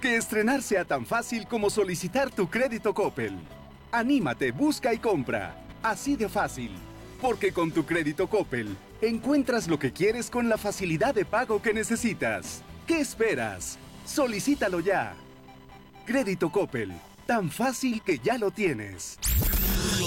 [0.00, 3.38] Que estrenar sea tan fácil como solicitar tu crédito Coppel.
[3.92, 5.56] Anímate, busca y compra.
[5.82, 6.72] Así de fácil.
[7.20, 11.72] Porque con tu crédito Coppel encuentras lo que quieres con la facilidad de pago que
[11.72, 12.62] necesitas.
[12.86, 13.78] ¿Qué esperas?
[14.04, 15.14] Solicítalo ya.
[16.04, 16.92] Crédito Coppel.
[17.26, 19.18] Tan fácil que ya lo tienes.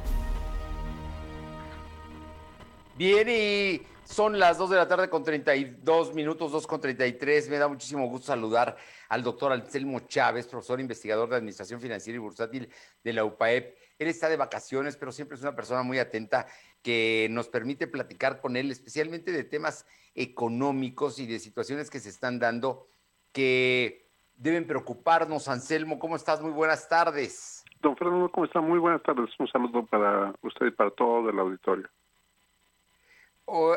[2.96, 7.50] Bien, y son las 2 de la tarde con 32 minutos, 2 con 33.
[7.50, 8.78] Me da muchísimo gusto saludar
[9.10, 12.70] al doctor Anselmo Chávez, profesor investigador de Administración Financiera y Bursátil
[13.04, 13.76] de la UPAEP.
[13.98, 16.46] Él está de vacaciones, pero siempre es una persona muy atenta
[16.84, 22.10] que nos permite platicar con él, especialmente de temas económicos y de situaciones que se
[22.10, 22.86] están dando
[23.32, 25.48] que deben preocuparnos.
[25.48, 26.44] Anselmo, ¿cómo estás?
[26.44, 27.66] Muy buenas tardes.
[27.82, 28.62] Don Fernando, ¿cómo está?
[28.62, 29.32] Muy buenas tardes.
[29.40, 31.90] Un saludo para usted y para todo el auditorio.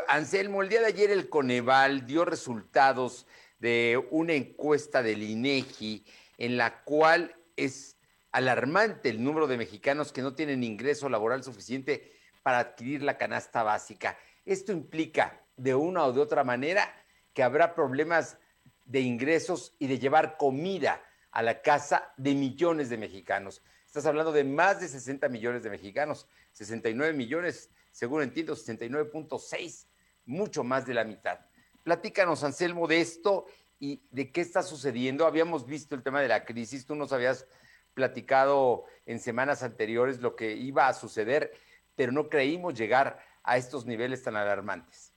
[0.09, 3.27] Anselmo, el día de ayer el Coneval dio resultados
[3.59, 6.05] de una encuesta del INEGI
[6.39, 7.97] en la cual es
[8.33, 12.13] alarmante el número de mexicanos que no tienen ingreso laboral suficiente
[12.43, 14.17] para adquirir la canasta básica.
[14.45, 16.95] Esto implica, de una o de otra manera,
[17.33, 18.39] que habrá problemas
[18.85, 21.03] de ingresos y de llevar comida
[21.33, 23.63] a la casa de millones de mexicanos.
[23.85, 29.87] Estás hablando de más de 60 millones de mexicanos, 69 millones, según entiendo, 69.6,
[30.27, 31.41] mucho más de la mitad.
[31.83, 33.47] Platícanos, Anselmo, de esto
[33.81, 35.27] y de qué está sucediendo.
[35.27, 37.49] Habíamos visto el tema de la crisis, tú nos habías
[37.95, 41.53] platicado en semanas anteriores lo que iba a suceder,
[41.95, 45.15] pero no creímos llegar a estos niveles tan alarmantes.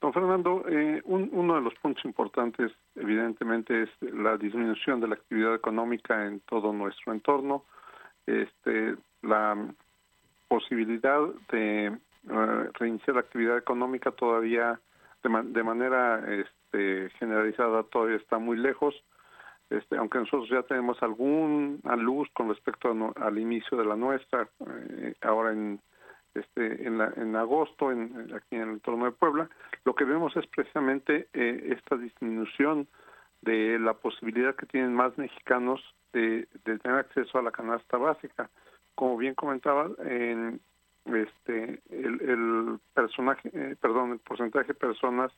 [0.00, 5.56] Don Fernando, eh, uno de los puntos importantes, evidentemente, es la disminución de la actividad
[5.56, 7.64] económica en todo nuestro entorno,
[8.26, 9.74] este, la
[10.52, 14.78] posibilidad de eh, reiniciar la actividad económica todavía
[15.22, 18.94] de, manera este, generalizada todavía está muy lejos,
[19.70, 25.14] este, aunque nosotros ya tenemos alguna luz con respecto al inicio de la nuestra, eh,
[25.22, 25.80] ahora en
[26.34, 29.48] este, en, en agosto en, aquí en el entorno de Puebla,
[29.84, 32.88] lo que vemos es precisamente eh, esta disminución
[33.40, 35.80] de la posibilidad que tienen más mexicanos
[36.12, 38.50] de, tener acceso a la canasta básica.
[38.94, 40.60] Como bien comentaba, en
[41.06, 45.32] este el, personaje, eh, perdón, el porcentaje de personas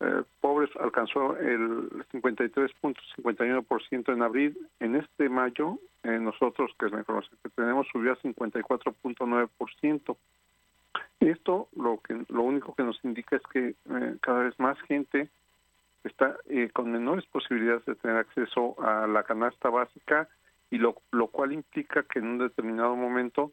[0.00, 4.58] eh, pobres alcanzó el 53.51% en abril.
[4.80, 10.16] En este mayo, eh, nosotros, que es la información que tenemos, subió a 54.9%.
[11.20, 15.28] Esto lo que lo único que nos indica es que eh, cada vez más gente
[16.02, 16.36] está
[16.72, 20.28] con menores posibilidades de tener acceso a la canasta básica
[20.72, 23.52] y lo, lo cual implica que en un determinado momento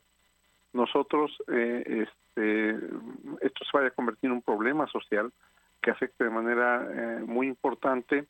[0.72, 2.70] nosotros este,
[3.42, 5.32] esto se vaya a convertir en un problema social
[5.82, 8.26] que afecte de manera eh, muy importante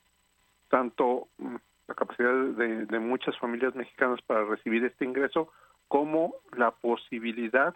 [0.70, 1.56] tanto mm,
[1.88, 5.52] la capacidad de, muchas familias mexicanas para recibir este ingreso
[5.88, 7.76] como la posibilidad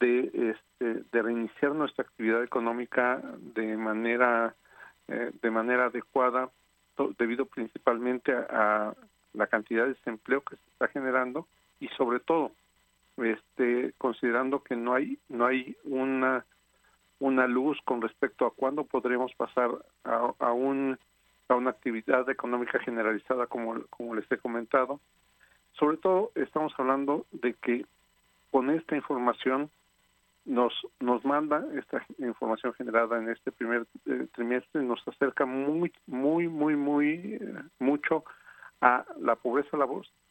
[0.00, 3.20] de, este, de reiniciar nuestra actividad económica
[3.54, 4.54] de manera
[5.08, 6.50] eh, de manera adecuada
[7.18, 8.94] debido principalmente a,
[9.36, 11.46] la cantidad de desempleo que se está generando
[11.80, 12.52] y sobre todo
[13.18, 16.44] este considerando que no hay no hay una
[17.18, 19.70] una luz con respecto a cuándo podremos pasar
[20.04, 20.98] a, un,
[21.48, 25.00] a una actividad económica generalizada como, como les he comentado.
[25.78, 27.86] Sobre todo estamos hablando de que
[28.50, 29.70] con esta información
[30.44, 36.46] nos nos manda esta información generada en este primer eh, trimestre nos acerca muy muy
[36.46, 38.24] muy muy eh, mucho
[38.80, 39.76] a la pobreza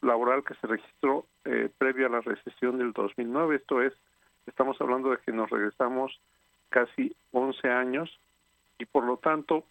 [0.02, 3.92] laboral que se registró eh, previo a la recesión del 2009 esto es
[4.46, 6.20] estamos hablando de que nos regresamos
[6.68, 8.18] casi 11 años
[8.78, 9.64] y por lo tanto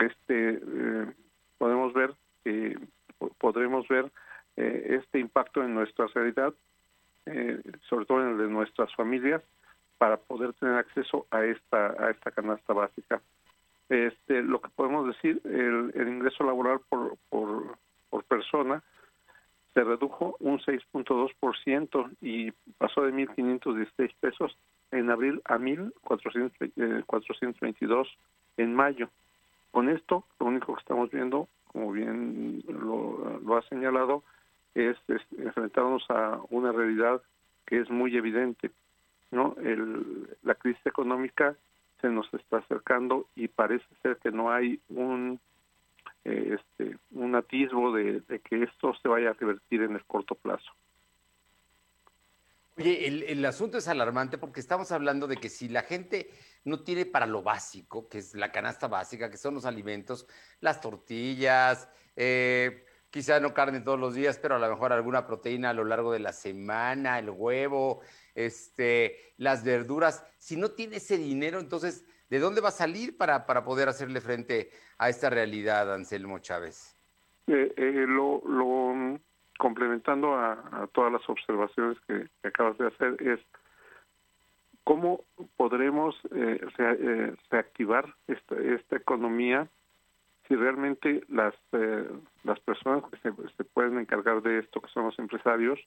[0.00, 1.12] este eh,
[1.58, 2.14] podemos ver
[2.44, 2.78] eh,
[3.38, 4.10] podremos ver
[4.56, 6.52] eh, este impacto en nuestra realidad
[7.88, 9.40] sobre todo en el de nuestras familias
[9.96, 13.22] para poder tener acceso a esta a esta canasta básica.
[13.88, 17.78] Este lo que podemos decir el, el ingreso laboral por, por
[18.12, 18.82] por persona
[19.72, 24.54] se redujo un 6.2% y pasó de 1.516 pesos
[24.90, 28.08] en abril a 1.422 eh,
[28.58, 29.08] en mayo.
[29.70, 34.22] Con esto, lo único que estamos viendo, como bien lo, ha señalado,
[34.74, 34.98] es,
[35.38, 37.22] enfrentarnos a una realidad
[37.64, 38.70] que es muy evidente.
[39.30, 41.56] no el, La crisis económica
[42.02, 45.40] se nos está acercando y parece ser que no hay un
[46.24, 50.70] eh, este, un atisbo de, que esto se vaya a revertir en el corto plazo.
[52.76, 56.30] Oye, el, asunto es alarmante porque estamos hablando de que si la gente
[56.64, 60.26] no tiene para lo básico, que es la canasta básica, que son los alimentos,
[60.60, 65.70] las tortillas, eh, quizá no carne todos los días, pero a lo mejor alguna proteína
[65.70, 68.00] a lo largo de la semana, el huevo,
[68.34, 73.44] este, las verduras, si no tiene ese dinero, entonces ¿De dónde va a salir para,
[73.44, 76.96] para poder hacerle frente a esta realidad, Anselmo Chávez?
[77.46, 79.20] Eh, eh, lo, lo,
[79.58, 83.38] complementando a, todas las observaciones que, acabas de hacer, es
[84.84, 85.20] ¿Cómo
[85.58, 89.68] podremos eh, eh, reactivar esta, esta, economía
[90.48, 92.08] si realmente las, eh,
[92.44, 95.78] las personas que se, pueden encargar de esto, que son los empresarios,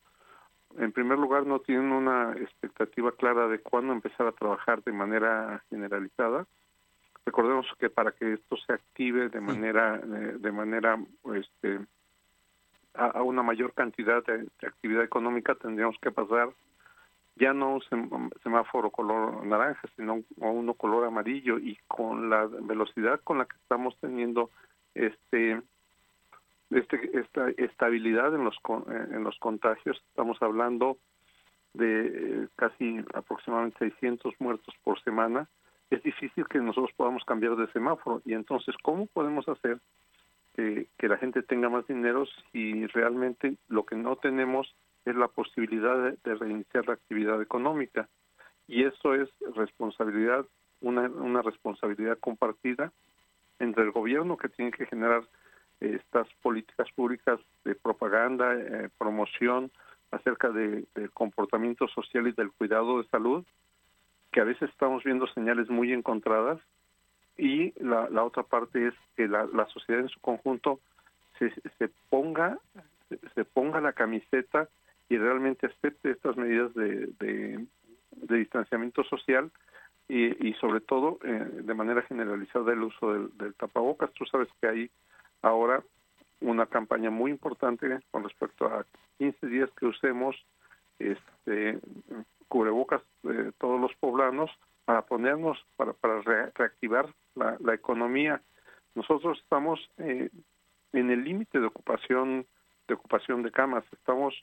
[0.78, 5.64] en primer lugar no tienen una expectativa clara de cuándo empezar a trabajar de manera
[5.70, 6.46] generalizada?
[7.26, 11.00] Recordemos que para que esto se active de manera, de, manera
[11.34, 11.80] este,
[12.94, 16.50] a, una mayor cantidad de actividad económica tendríamos que pasar
[17.36, 23.40] ya no un semáforo color naranja, sino uno color amarillo y con la velocidad con
[23.40, 24.52] la que estamos teniendo
[24.94, 25.62] este,
[26.72, 28.58] este esta estabilidad en los
[28.88, 30.98] en los contagios, estamos hablando
[31.74, 35.48] de eh, casi aproximadamente 600 muertos por semana,
[35.90, 38.22] es difícil que nosotros podamos cambiar de semáforo.
[38.26, 39.80] Y entonces cómo podemos hacer
[40.56, 44.74] que, la gente tenga más dinero si realmente lo que no tenemos
[45.06, 48.10] es la posibilidad de, reiniciar la actividad económica.
[48.68, 50.46] Y eso es responsabilidad,
[50.82, 52.92] una, una responsabilidad compartida
[53.60, 55.28] entre el gobierno que tiene que generar eh,
[55.80, 59.72] estas políticas públicas de propaganda, eh, promoción
[60.12, 63.44] acerca de, del comportamiento social y del cuidado de salud,
[64.32, 66.60] que a veces estamos viendo señales muy encontradas,
[67.38, 70.80] y la, la otra parte es que la, la sociedad en su conjunto
[71.38, 72.58] se, se ponga
[73.36, 74.68] se ponga la camiseta
[75.10, 77.66] y realmente acepte estas medidas de, de,
[78.38, 79.52] distanciamiento social
[80.08, 84.12] y, y sobre todo eh, de manera generalizada el uso del, del, tapabocas.
[84.14, 84.90] Tú sabes que hay
[85.46, 85.82] ahora
[86.42, 88.86] una campaña muy importante con respecto a
[89.20, 90.36] 15 días que usemos
[91.00, 91.80] este
[92.48, 94.52] cubrebocas de todos los poblanos
[94.86, 98.42] para ponernos, para, para reactivar la, economía.
[98.94, 100.30] Nosotros estamos eh,
[100.94, 102.46] en el límite de ocupación
[102.88, 103.84] de ocupación de camas.
[103.92, 104.34] Estamos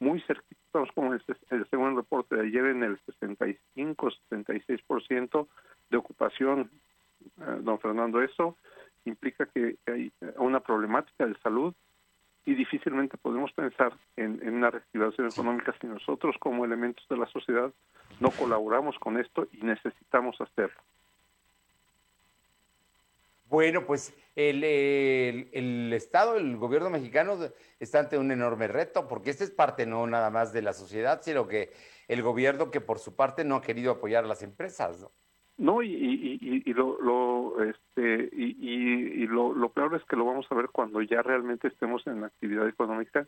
[0.00, 5.46] muy cerquita, estamos como el, el segundo reporte de ayer en el 65-66%
[5.90, 6.70] de ocupación,
[7.38, 8.20] eh, don Fernando.
[8.22, 8.56] Eso
[9.04, 11.74] implica que hay una problemática de salud
[12.44, 17.26] y difícilmente podemos pensar en, en, una reactivación económica si nosotros como elementos de la
[17.26, 17.72] sociedad
[18.20, 20.80] no colaboramos con esto y necesitamos hacerlo.
[23.52, 27.36] Bueno, pues el, el, Estado, el gobierno mexicano
[27.78, 31.20] está ante un enorme reto, porque este es parte no nada más de la sociedad,
[31.22, 31.70] sino que
[32.08, 35.12] el gobierno que por su parte no ha querido apoyar a las empresas, ¿no?
[35.58, 40.24] No, y, y, y lo, lo, este, y, y lo, lo, peor es que lo
[40.24, 43.26] vamos a ver cuando ya realmente estemos en la actividad económica,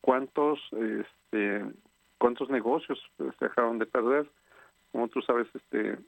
[0.00, 1.64] cuántos, este,
[2.18, 4.28] cuántos negocios se dejaron de perder.
[4.90, 5.98] Como tú sabes, este,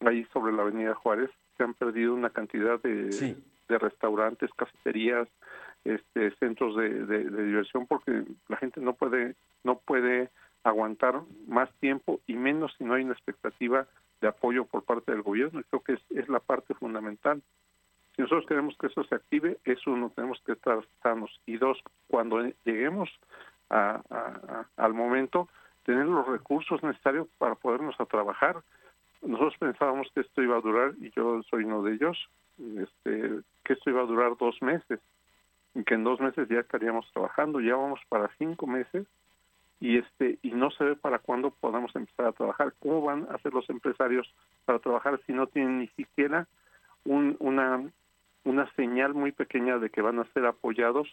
[0.00, 3.36] ahí sobre la Avenida Juárez, se han perdido una cantidad de,
[3.68, 5.28] de restaurantes, cafeterías,
[5.84, 9.34] este, centros de, de, diversión porque la gente no puede
[9.64, 10.30] no puede
[10.62, 13.86] aguantar más tiempo y menos si no hay una expectativa
[14.24, 15.60] de apoyo por parte del gobierno.
[15.60, 17.42] Y creo que es, es la parte fundamental.
[18.16, 21.40] Si nosotros queremos que eso se active, eso uno, tenemos que estar sanos.
[21.46, 23.10] Y dos, cuando lleguemos
[23.70, 25.48] a, al momento,
[25.84, 28.62] tener los recursos necesarios para podernos a trabajar
[29.24, 33.72] nosotros pensábamos que esto iba a durar, y yo soy uno de ellos, este, que
[33.72, 35.00] esto iba a durar dos meses,
[35.74, 39.06] y que en dos meses ya estaríamos trabajando, ya vamos para cinco meses,
[39.84, 42.72] y este y no se ve para cuándo podamos empezar a trabajar.
[42.78, 44.26] ¿Cómo van a hacer los empresarios
[44.64, 46.48] para trabajar si no tienen ni siquiera
[47.04, 47.84] un, una,
[48.44, 51.06] una señal muy pequeña de que van a ser apoyados?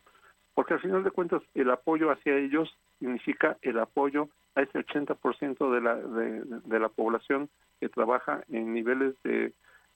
[0.53, 5.69] Porque al final de cuentas el apoyo hacia ellos significa el apoyo a ese 80%
[5.69, 7.49] de la, de, la población
[7.81, 9.51] que trabaja en niveles de,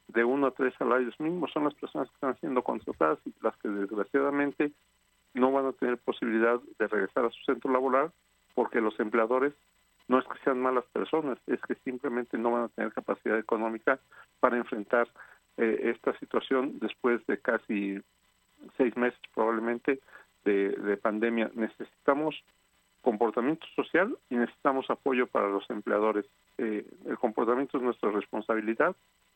[0.09, 3.55] de uno a tres salarios mínimos son las personas que están siendo contratadas y las
[3.55, 4.73] que desgraciadamente
[5.34, 8.11] no van a tener posibilidad de regresar a su centro laboral
[8.55, 9.53] porque los empleadores
[10.07, 13.99] no es que sean malas personas, es que simplemente no van a tener capacidad económica
[14.39, 15.07] para enfrentar
[15.57, 18.01] eh, esta situación después de casi
[18.77, 19.99] seis meses probablemente
[20.43, 21.51] de, de pandemia.
[21.55, 22.35] Necesitamos
[23.01, 26.25] comportamiento social y necesitamos apoyo para los empleadores.
[26.57, 28.95] Eh, el comportamiento es nuestra responsabilidad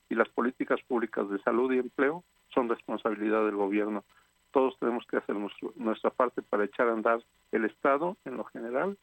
[0.09, 4.03] y las políticas públicas de salud y empleo son responsabilidad del gobierno.
[4.51, 5.36] Todos tenemos que hacer
[5.76, 8.97] nuestra parte para echar a andar el Estado en lo general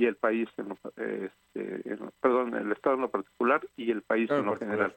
[0.00, 4.30] y el país en lo, este, perdón, el Estado en lo particular y el país
[4.30, 4.96] en lo general.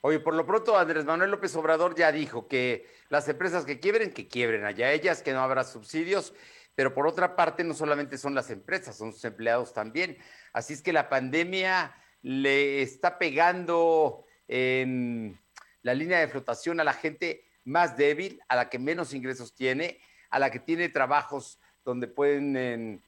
[0.00, 4.12] Oye, por lo pronto Andrés Manuel López Obrador ya dijo que las empresas que quiebren,
[4.12, 6.34] que quiebren allá ellas, que no habrá subsidios
[6.78, 10.16] pero por otra parte no solamente son las empresas, son sus empleados también.
[10.52, 11.92] Así es que la pandemia
[12.22, 15.36] le está pegando en
[15.82, 19.98] la línea de flotación a la gente más débil, a la que menos ingresos tiene,
[20.30, 23.02] a la que tiene trabajos donde pueden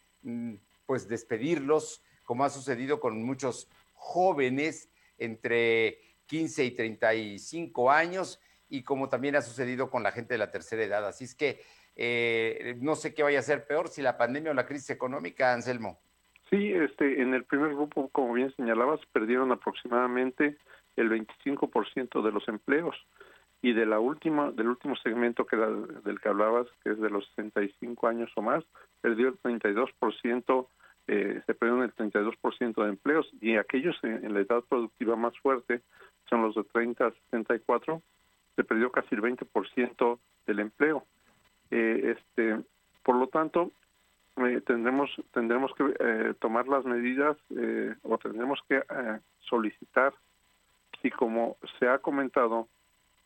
[0.86, 9.08] pues despedirlos, como ha sucedido con muchos jóvenes entre 15 y 35 años y como
[9.08, 11.06] también ha sucedido con la gente de la tercera edad.
[11.06, 11.60] Así es que
[11.96, 15.52] eh, no sé qué vaya a ser peor, si la pandemia o la crisis económica,
[15.52, 16.00] Anselmo.
[16.48, 20.56] Sí, este, en el primer grupo, como bien señalabas, perdieron aproximadamente
[20.96, 22.96] el 25% de los empleos
[23.62, 27.26] y de la última del último segmento que del que hablabas, que es de los
[27.34, 28.64] 65 años o más,
[29.00, 30.66] perdió el 32%,
[31.08, 35.82] eh, se perdieron el 32% de empleos y aquellos en, la edad productiva más fuerte,
[36.28, 38.02] son los de 30 a 64,
[38.56, 41.04] se perdió casi el 20% del empleo.
[41.70, 42.60] Eh, este,
[43.02, 43.72] por lo tanto,
[44.36, 48.82] eh, tendremos tendremos que eh, tomar las medidas eh, o tendremos que
[49.40, 50.14] solicitar
[51.02, 52.68] si como se ha comentado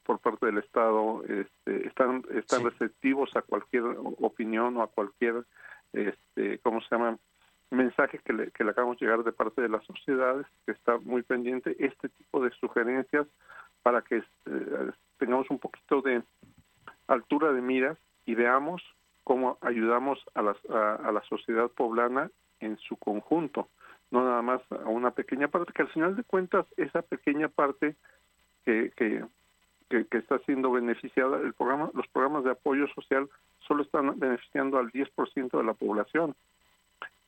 [0.04, 3.84] por parte del Estado este, están están receptivos a cualquier
[4.20, 5.44] opinión o a cualquier
[5.92, 7.18] este cómo se llama
[7.70, 11.22] mensaje que le, que le hagamos llegar de parte de las sociedades que está muy
[11.22, 13.26] pendiente este tipo de sugerencias
[13.82, 14.22] para que
[15.18, 16.22] tengamos un poquito de
[17.06, 18.82] altura de miras y veamos
[19.24, 22.30] cómo ayudamos a, a, la sociedad poblana
[22.60, 23.68] en su conjunto,
[24.10, 27.96] no nada más a una pequeña parte, que al final de cuentas esa pequeña parte
[28.64, 29.24] que, que,
[30.02, 33.28] que, está siendo beneficiada, el programa, los programas de apoyo social
[33.66, 36.34] solo están beneficiando al 10% de la población.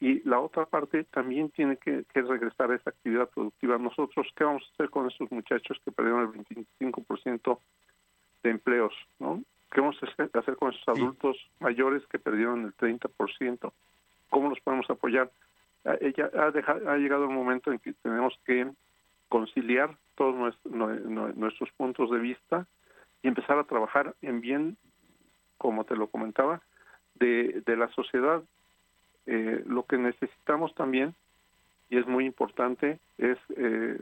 [0.01, 3.79] Y la otra parte también tiene que, que, regresar a esa actividad productiva.
[3.79, 7.59] Nosotros, ¿qué vamos a hacer con esos muchachos que perdieron el 25%
[8.43, 8.93] de empleos?
[9.19, 9.43] ¿no?
[9.73, 13.73] ¿Qué vamos a hacer con esos adultos mayores que perdieron el 30%?
[14.29, 15.31] ¿Cómo los podemos apoyar?
[16.01, 16.47] Ella ha,
[16.93, 18.69] ha llegado el momento en que tenemos que
[19.29, 22.67] conciliar todos nuestros, puntos de vista
[23.23, 24.77] y empezar a trabajar en bien,
[25.59, 26.61] como te lo comentaba,
[27.15, 28.43] de, la sociedad.
[29.27, 31.15] Eh, lo que necesitamos también,
[31.91, 33.99] y es muy importante, es eh,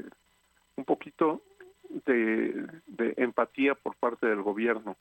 [0.76, 1.42] un poquito
[2.06, 4.96] de empatía por parte del gobierno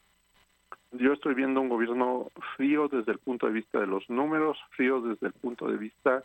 [0.93, 5.01] yo estoy viendo un gobierno frío desde el punto de vista de los números, frío
[5.01, 6.23] desde el punto de vista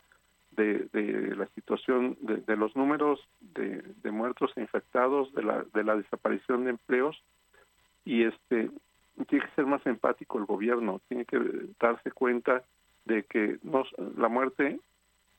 [0.58, 6.64] de, la situación de, los números de, muertos e infectados, de la, de la desaparición
[6.64, 7.22] de empleos.
[8.04, 8.70] Y este
[9.28, 11.38] tiene que ser más empático el gobierno, tiene que
[11.80, 12.62] darse cuenta
[13.04, 13.58] de que
[14.16, 14.80] la muerte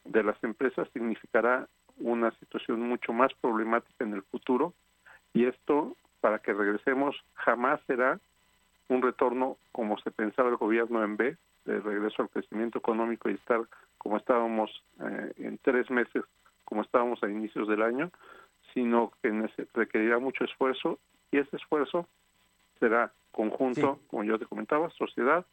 [0.05, 1.67] de las empresas significará
[1.99, 4.74] una situación mucho más problemática en el futuro.
[5.34, 8.20] Y esto para que regresemos jamás será
[8.88, 13.34] un retorno como se pensaba el gobierno en B, de regreso al crecimiento económico y
[13.34, 13.61] estar
[14.00, 14.72] como estábamos
[15.02, 16.24] eh, en tres meses,
[16.66, 18.10] como estábamos a inicios del año,
[18.74, 20.97] sino que requerirá mucho esfuerzo
[21.32, 22.08] y ese esfuerzo
[22.80, 25.45] será conjunto, como yo te comentaba, sociedad,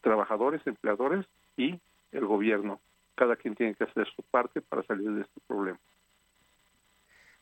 [0.00, 1.78] trabajadores, empleadores y
[2.12, 2.80] el gobierno.
[3.14, 5.78] Cada quien tiene que hacer su parte para salir de este problema.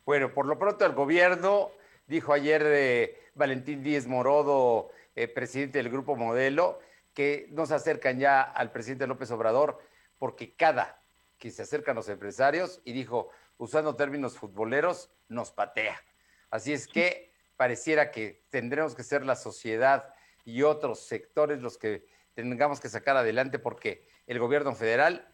[0.05, 1.71] Bueno, por lo pronto el gobierno
[2.07, 6.79] dijo ayer eh, Valentín Díez Morodo, eh, presidente del Grupo Modelo,
[7.15, 9.81] que nos acercan ya al presidente López Obrador,
[10.25, 11.03] porque cada
[11.37, 16.03] que se acercan los empresarios, y dijo, usando términos futboleros, nos patea.
[16.49, 20.15] Así es que pareciera que tendremos que ser la sociedad
[20.47, 25.31] y otros sectores los que tengamos que sacar adelante, porque el gobierno federal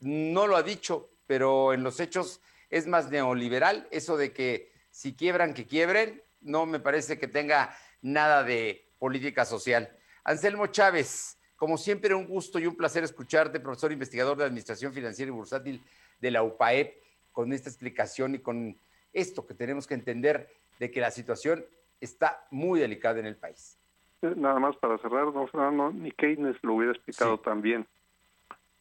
[0.00, 5.16] no lo ha dicho, pero en los hechos es más neoliberal, eso de que si
[5.16, 9.96] quiebran, que quiebren, no me parece que tenga nada de política social.
[10.24, 15.30] Anselmo Chávez, como siempre, un gusto y un placer escucharte, profesor investigador de Administración Financiera
[15.30, 15.82] y Bursátil
[16.20, 16.94] de la UPAEP,
[17.32, 18.76] con esta explicación y con
[19.12, 20.48] esto que tenemos que entender
[20.78, 21.64] de que la situación
[22.00, 23.78] está muy delicada en el país.
[24.22, 27.86] Eh, nada más para cerrar, no, Fernando, ni Keynes lo hubiera explicado también.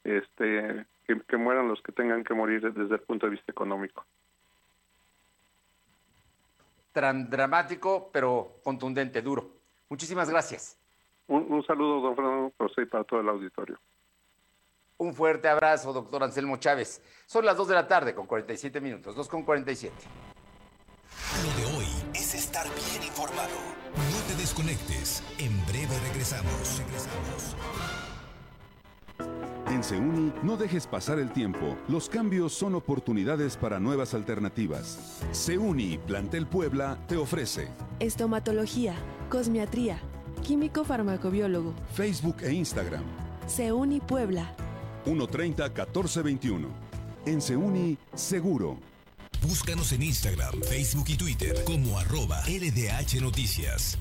[0.03, 4.05] Este, que mueran los que tengan que morir desde el punto de vista económico
[6.95, 9.51] tan dramático, pero contundente, duro.
[9.89, 10.79] Muchísimas gracias.
[11.27, 12.53] Un, saludo, don Fernando,
[12.89, 13.79] para todo el auditorio.
[14.97, 17.01] Un fuerte abrazo, doctor Anselmo Chávez.
[17.25, 19.93] Son las 2 de la tarde con 47 minutos, 2 con 47.
[21.43, 23.55] Lo de hoy es estar bien informado.
[23.95, 25.23] No te desconectes.
[25.39, 26.79] En breve regresamos.
[26.79, 27.55] Regresamos.
[29.67, 31.75] En Seuni, no dejes pasar el tiempo.
[31.87, 35.19] Los cambios son oportunidades para nuevas alternativas.
[35.31, 37.67] Seuni, Plantel Puebla, te ofrece
[37.99, 38.95] estomatología,
[39.29, 39.99] cosmiatría,
[40.45, 43.03] químico farmacobiólogo, Facebook e Instagram.
[43.47, 44.55] Seuni Puebla.
[45.05, 46.67] 130-1421.
[47.25, 48.77] En Seuni, seguro.
[49.41, 53.97] Búscanos en Instagram, Facebook y Twitter como arroba LDH Noticias.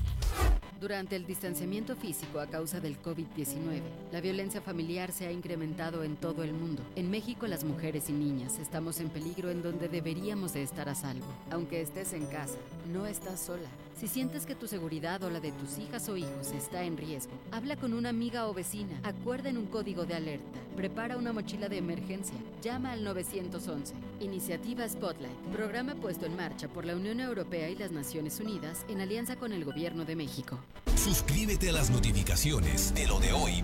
[0.79, 3.81] Durante el distanciamiento físico a causa del COVID-19,
[4.11, 6.83] la violencia familiar se ha incrementado en todo el mundo.
[6.95, 10.95] En México las mujeres y niñas estamos en peligro en donde deberíamos de estar a
[10.95, 11.25] salvo.
[11.49, 12.57] Aunque estés en casa,
[12.91, 13.69] no estás sola.
[13.97, 17.31] Si sientes que tu seguridad o la de tus hijas o hijos está en riesgo,
[17.51, 21.77] habla con una amiga o vecina, acuerden un código de alerta, prepara una mochila de
[21.77, 23.93] emergencia, llama al 911.
[24.19, 28.99] Iniciativa Spotlight, programa puesto en marcha por la Unión Europea y las Naciones Unidas en
[28.99, 30.59] alianza con el Gobierno de México.
[30.97, 33.63] Suscríbete a las notificaciones de lo de hoy.com.mx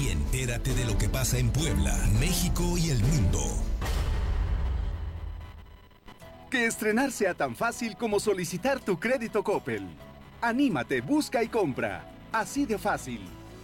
[0.00, 3.40] y entérate de lo que pasa en Puebla, México y el mundo.
[6.54, 9.84] Que estrenar sea tan fácil como solicitar tu crédito Coppel.
[10.40, 12.08] Anímate, busca y compra.
[12.30, 13.22] Así de fácil.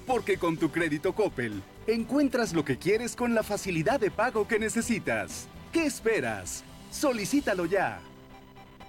[0.08, 4.58] Porque con tu crédito Coppel encuentras lo que quieres con la facilidad de pago que
[4.58, 5.46] necesitas.
[5.72, 6.64] ¿Qué esperas?
[6.90, 8.00] Solicítalo ya.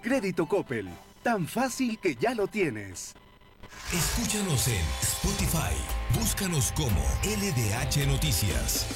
[0.01, 0.89] Crédito Coppel.
[1.21, 3.13] Tan fácil que ya lo tienes.
[3.93, 5.75] Escúchanos en Spotify.
[6.19, 8.87] Búscanos como LDH Noticias.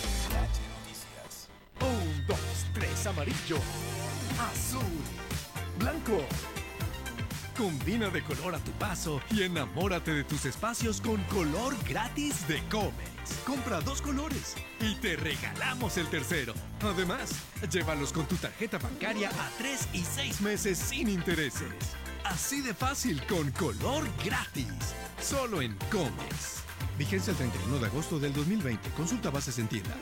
[1.80, 2.39] Un, dos,
[2.74, 3.60] tres, amarillo.
[4.39, 4.83] Azul.
[5.79, 6.21] Blanco.
[7.57, 12.61] Combina de color a tu paso y enamórate de tus espacios con color gratis de
[12.69, 13.39] Comex.
[13.45, 16.53] Compra dos colores y te regalamos el tercero.
[16.81, 17.31] Además,
[17.71, 21.95] llévalos con tu tarjeta bancaria a tres y seis meses sin intereses.
[22.25, 24.73] Así de fácil con color gratis.
[25.21, 26.63] Solo en Comex.
[26.97, 28.89] Vigencia el 31 de agosto del 2020.
[28.91, 29.95] Consulta bases en tienda.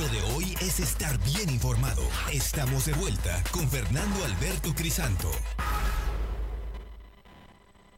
[0.00, 2.02] Lo de hoy es estar bien informado.
[2.32, 5.30] Estamos de vuelta con Fernando Alberto Crisanto.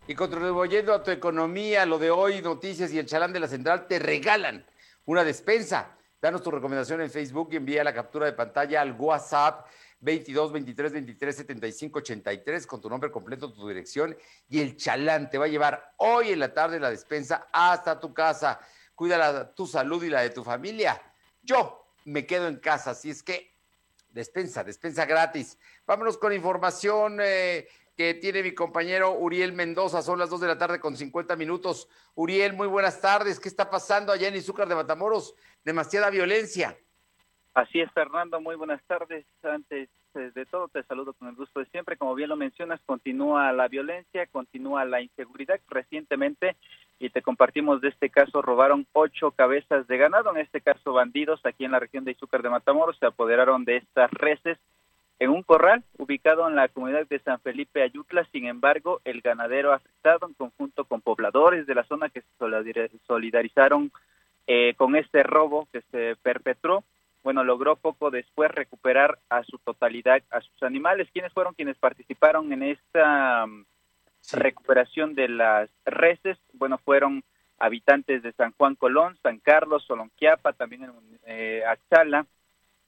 [0.09, 3.87] Y contribuyendo a tu economía, lo de hoy, noticias y el chalán de la central
[3.87, 4.67] te regalan
[5.05, 5.97] una despensa.
[6.21, 9.67] Danos tu recomendación en Facebook y envía la captura de pantalla al WhatsApp
[10.01, 14.17] 22 23 23 75 83 con tu nombre completo, tu dirección
[14.49, 18.13] y el chalán te va a llevar hoy en la tarde la despensa hasta tu
[18.13, 18.59] casa.
[18.97, 21.01] Cuida tu salud y la de tu familia.
[21.41, 23.55] Yo me quedo en casa, así es que
[24.11, 25.59] despensa, despensa gratis.
[25.87, 30.03] Vámonos con información eh, que tiene mi compañero Uriel Mendoza.
[30.03, 31.89] Son las 2 de la tarde con 50 minutos.
[32.15, 33.41] Uriel, muy buenas tardes.
[33.41, 35.35] ¿Qué está pasando allá en Izúcar de Matamoros?
[35.65, 36.77] Demasiada violencia.
[37.55, 38.41] Así es, Fernando.
[38.41, 39.25] Muy buenas tardes.
[39.43, 41.97] Antes eh, de todo, te saludo con el gusto de siempre.
[41.97, 45.61] Como bien lo mencionas, continúa la violencia, continúa la inseguridad.
[45.69, 46.57] Recientemente,
[46.99, 50.31] y te compartimos de este caso, robaron ocho cabezas de ganado.
[50.31, 53.77] En este caso, bandidos aquí en la región de Izúcar de Matamoros se apoderaron de
[53.79, 54.59] estas reses
[55.19, 58.27] en un corral ubicado en la comunidad de San Felipe Ayutla.
[58.33, 63.91] Sin embargo, el ganadero afectado, en conjunto con pobladores de la zona que se solidarizaron
[64.47, 66.85] eh, con este robo que se perpetró,
[67.23, 71.09] bueno, logró poco después recuperar a su totalidad a sus animales.
[71.13, 73.47] ¿Quiénes fueron quienes participaron en esta
[74.33, 76.39] recuperación de las reses?
[76.53, 77.23] Bueno, fueron
[77.59, 80.93] habitantes de San Juan Colón, San Carlos, Solonquiapa, también en
[81.27, 82.27] eh, Axala.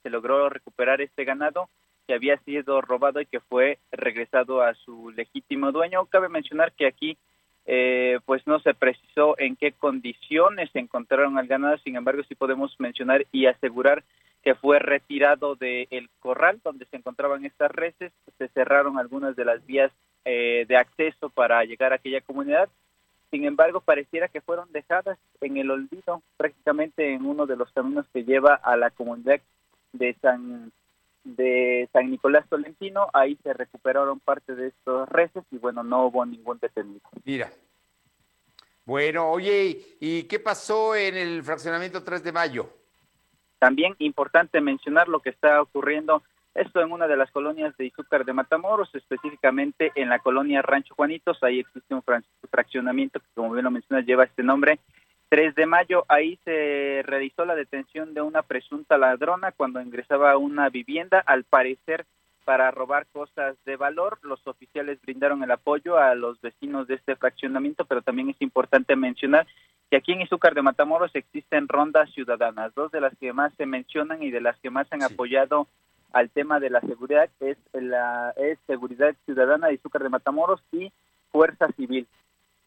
[0.03, 1.69] Se logró recuperar este ganado
[2.07, 6.05] que había sido robado y que fue regresado a su legítimo dueño.
[6.05, 7.17] Cabe mencionar que aquí
[7.65, 12.33] eh, pues no se precisó en qué condiciones se encontraron al ganado, sin embargo sí
[12.33, 14.05] podemos mencionar y asegurar
[14.41, 19.65] que fue retirado del corral donde se encontraban estas reses, se cerraron algunas de las
[19.65, 19.91] vías
[20.29, 22.67] eh, de acceso para llegar a aquella comunidad,
[23.31, 28.05] sin embargo pareciera que fueron dejadas en el olvido prácticamente en uno de los caminos
[28.11, 29.39] que lleva a la comunidad
[29.93, 30.73] de San
[31.23, 36.25] de San Nicolás Tolentino, ahí se recuperaron parte de estos reses y bueno, no hubo
[36.25, 37.01] ningún detenido.
[37.23, 37.49] Mira.
[38.85, 42.69] Bueno, oye, ¿y qué pasó en el fraccionamiento 3 de mayo?
[43.59, 46.21] También importante mencionar lo que está ocurriendo,
[46.57, 50.95] esto en una de las colonias de Izúcar de Matamoros, específicamente en la colonia Rancho
[50.95, 52.03] Juanitos, ahí existe un
[52.49, 54.79] fraccionamiento que como bien lo mencionas lleva este nombre,
[55.29, 60.37] 3 de mayo, ahí se realizó la detención de una presunta ladrona cuando ingresaba a
[60.37, 62.05] una vivienda, al parecer
[62.45, 64.19] para robar cosas de valor.
[64.21, 68.95] Los oficiales brindaron el apoyo a los vecinos de este fraccionamiento, pero también es importante
[68.95, 69.45] mencionar
[69.91, 72.73] que aquí en Izúcar de Matamoros existen rondas ciudadanas.
[72.73, 75.67] Dos de las que más se mencionan y de las que más han apoyado
[76.13, 80.91] al tema de la seguridad es la es Seguridad Ciudadana de Izúcar de Matamoros y
[81.31, 82.07] Fuerza Civil.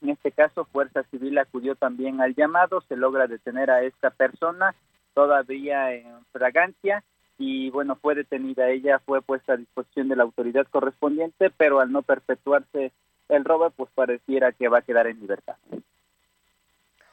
[0.03, 4.75] En este caso, Fuerza Civil acudió también al llamado, se logra detener a esta persona
[5.15, 7.03] todavía en fragancia
[7.39, 11.91] y bueno, fue detenida ella, fue puesta a disposición de la autoridad correspondiente, pero al
[11.91, 12.93] no perpetuarse
[13.29, 15.57] el robo, pues pareciera que va a quedar en libertad.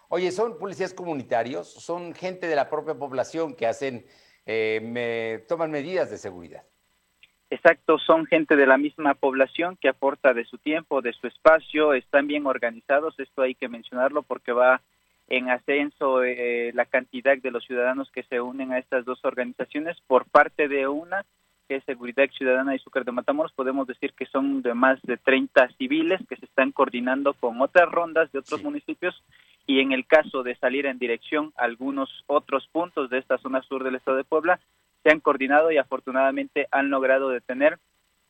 [0.09, 1.67] Oye, ¿son policías comunitarios?
[1.67, 4.05] ¿Son gente de la propia población que hacen,
[4.47, 6.63] eh, me, toman medidas de seguridad?
[7.49, 11.93] Exacto, son gente de la misma población que aporta de su tiempo, de su espacio,
[11.93, 14.81] están bien organizados, esto hay que mencionarlo porque va
[15.27, 19.97] en ascenso eh, la cantidad de los ciudadanos que se unen a estas dos organizaciones
[20.07, 21.25] por parte de una
[21.67, 25.17] que es Seguridad Ciudadana y Zúcar de Matamoros, podemos decir que son de más de
[25.17, 29.21] 30 civiles que se están coordinando con otras rondas de otros municipios
[29.65, 33.61] y en el caso de salir en dirección a algunos otros puntos de esta zona
[33.61, 34.59] sur del estado de Puebla,
[35.03, 37.77] se han coordinado y afortunadamente han logrado detener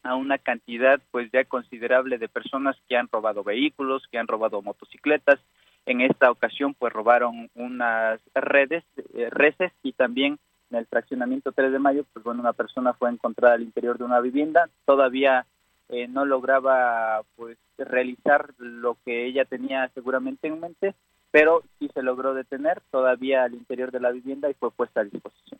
[0.03, 4.61] a una cantidad pues ya considerable de personas que han robado vehículos, que han robado
[4.61, 5.39] motocicletas.
[5.85, 8.83] En esta ocasión pues robaron unas redes,
[9.13, 13.09] eh, reses y también en el fraccionamiento 3 de mayo, pues bueno, una persona fue
[13.09, 15.45] encontrada al interior de una vivienda, todavía
[15.89, 20.95] eh, no lograba pues realizar lo que ella tenía seguramente en mente,
[21.31, 25.03] pero sí se logró detener todavía al interior de la vivienda y fue puesta a
[25.03, 25.59] disposición.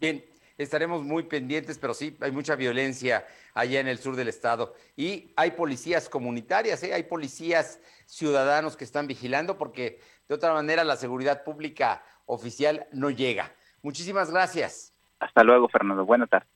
[0.00, 0.24] Bien,
[0.56, 4.74] estaremos muy pendientes, pero sí, hay mucha violencia allá en el sur del estado.
[4.96, 6.94] Y hay policías comunitarias, ¿eh?
[6.94, 13.10] hay policías ciudadanos que están vigilando, porque de otra manera la seguridad pública oficial no
[13.10, 13.52] llega.
[13.82, 14.92] Muchísimas gracias.
[15.18, 16.04] Hasta luego, Fernando.
[16.04, 16.48] Buenas tardes.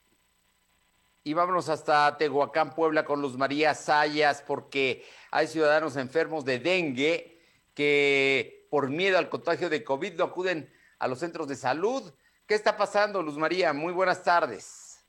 [1.23, 7.41] Y vámonos hasta Tehuacán, Puebla, con Luz María Sayas, porque hay ciudadanos enfermos de dengue
[7.73, 12.13] que por miedo al contagio de COVID no acuden a los centros de salud.
[12.47, 13.73] ¿Qué está pasando, Luz María?
[13.73, 15.03] Muy buenas tardes.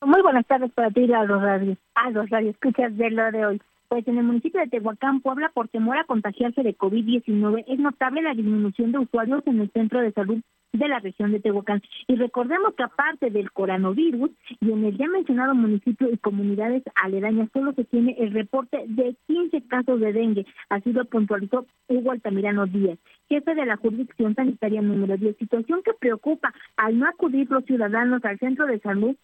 [0.00, 3.62] Muy buenas tardes para ti a los radios, a los escuchas de lo de hoy.
[3.88, 8.22] Pues en el municipio de Tehuacán, Puebla, por temor a contagiarse de COVID-19, es notable
[8.22, 10.40] la disminución de usuarios en el centro de salud
[10.72, 11.82] de la región de Tehuacán.
[12.08, 14.30] Y recordemos que aparte del coronavirus
[14.60, 19.16] y en el ya mencionado municipio y comunidades aledañas, solo se tiene el reporte de
[19.28, 20.46] 15 casos de dengue.
[20.68, 25.94] Así lo puntualizó Hugo Altamirano Díaz, jefe de la jurisdicción sanitaria número 10, situación que
[25.94, 29.16] preocupa al no acudir los ciudadanos al centro de salud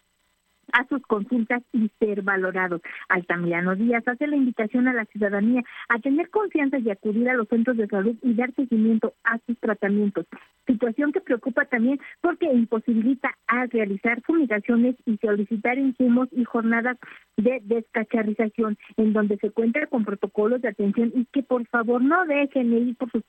[0.73, 2.81] a sus consultas y ser valorados.
[3.09, 7.47] Altamirano Díaz hace la invitación a la ciudadanía a tener confianza y acudir a los
[7.47, 10.25] centros de salud y dar seguimiento a sus tratamientos.
[10.67, 16.97] Situación que preocupa también porque imposibilita a realizar fumigaciones y solicitar insumos y jornadas
[17.37, 22.25] de descacharización en donde se cuenta con protocolos de atención y que por favor no
[22.25, 23.23] dejen de ir por sus,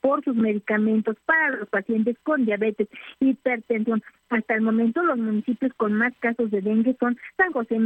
[0.00, 2.88] por sus medicamentos para los pacientes con diabetes,
[3.20, 4.02] hipertensión.
[4.28, 7.78] Hasta el momento los municipios con más casos de dengue son San José,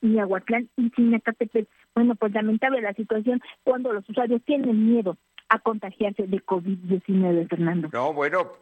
[0.00, 1.68] Miahuatlán y Chinacatepec.
[1.94, 5.16] Bueno, pues lamentable la situación cuando los usuarios tienen miedo
[5.48, 7.88] a contagiarse de COVID-19, Fernando.
[7.92, 8.52] No, bueno,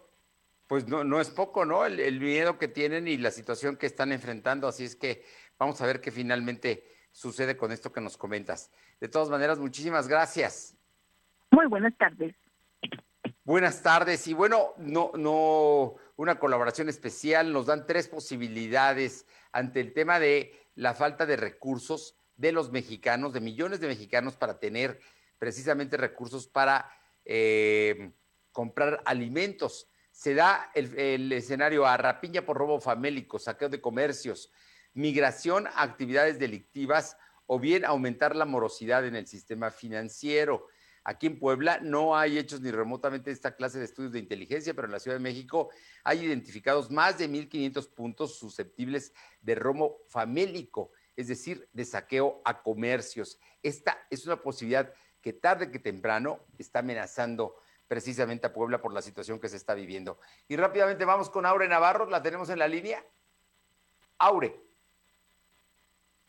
[0.67, 1.85] pues no, no es poco, ¿no?
[1.85, 5.25] El, miedo que tienen y la situación que están enfrentando, así es que
[5.59, 8.71] vamos a ver qué finalmente sucede con esto que nos comentas.
[9.01, 10.77] De todas maneras, muchísimas gracias.
[11.51, 12.35] Muy buenas tardes.
[13.45, 14.27] Buenas tardes.
[14.27, 17.53] Y bueno, no, no, una colaboración especial.
[17.53, 23.33] Nos dan tres posibilidades ante el tema de la falta de recursos de los mexicanos,
[23.33, 24.99] de millones de mexicanos para tener
[25.39, 26.91] precisamente recursos para
[27.25, 28.11] eh,
[28.51, 29.87] comprar alimentos.
[30.11, 34.51] Se da el, escenario a rapiña por robo famélico, saqueo de comercios,
[34.93, 40.67] migración a actividades delictivas o bien aumentar la morosidad en el sistema financiero.
[41.05, 44.87] Aquí en Puebla no hay hechos ni remotamente esta clase de estudios de inteligencia, pero
[44.87, 45.69] en la Ciudad de México
[46.03, 52.63] hay identificados más de 1.500 puntos susceptibles de robo famélico, es decir, de saqueo a
[52.63, 53.39] comercios.
[53.63, 59.03] Esta es una posibilidad que tarde que temprano está amenazando precisamente a Puebla por la
[59.03, 60.19] situación que se está viviendo.
[60.49, 63.05] Y rápidamente vamos con Aure Navarro, la tenemos en la línea.
[64.19, 64.65] Aure.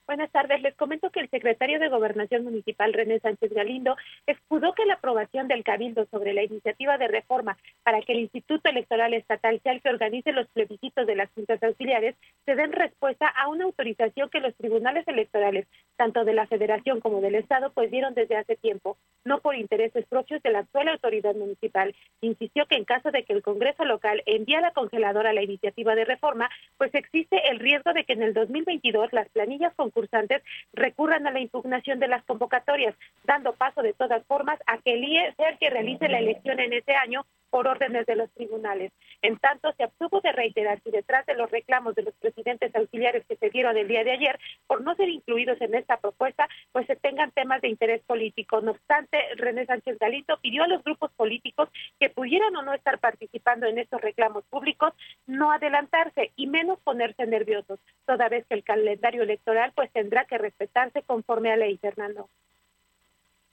[0.07, 0.61] Buenas tardes.
[0.61, 3.95] Les comento que el secretario de Gobernación Municipal, René Sánchez Galindo,
[4.27, 8.69] escudó que la aprobación del Cabildo sobre la iniciativa de reforma para que el Instituto
[8.69, 13.27] Electoral Estatal sea el que organice los plebiscitos de las juntas auxiliares se den respuesta
[13.27, 15.65] a una autorización que los tribunales electorales,
[15.97, 20.05] tanto de la Federación como del Estado, pues dieron desde hace tiempo, no por intereses
[20.05, 21.95] propios de la actual autoridad municipal.
[22.21, 25.95] Insistió que en caso de que el Congreso local envíe a la congeladora la iniciativa
[25.95, 26.47] de reforma,
[26.77, 30.43] pues existe el riesgo de que en el 2022 las planillas con concursantes
[30.73, 35.03] recurran a la impugnación de las convocatorias, dando paso de todas formas a que el
[35.03, 38.91] IE sea el que realice la elección en ese año por órdenes de los tribunales.
[39.21, 43.25] En tanto, se abstuvo de reiterar si detrás de los reclamos de los presidentes auxiliares
[43.27, 46.87] que se dieron el día de ayer por no ser incluidos en esta propuesta, pues
[46.87, 48.61] se tengan temas de interés político.
[48.61, 51.69] No obstante, René Sánchez Galito pidió a los grupos políticos
[51.99, 54.93] que pudieran o no estar participando en estos reclamos públicos
[55.25, 60.37] no adelantarse y menos ponerse nerviosos, toda vez que el calendario electoral pues tendrá que
[60.37, 62.29] respetarse conforme a ley, Fernando.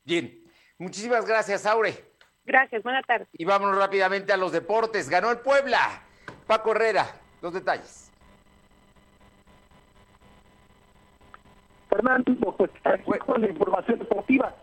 [0.05, 0.43] Bien,
[0.79, 2.12] muchísimas gracias, Aure.
[2.45, 3.29] Gracias, buenas tardes.
[3.33, 5.09] Y vámonos rápidamente a los deportes.
[5.09, 6.03] Ganó el Puebla.
[6.47, 7.07] Paco Herrera,
[7.41, 8.11] los detalles.
[11.89, 14.55] Fernando, pues aquí con la información deportiva.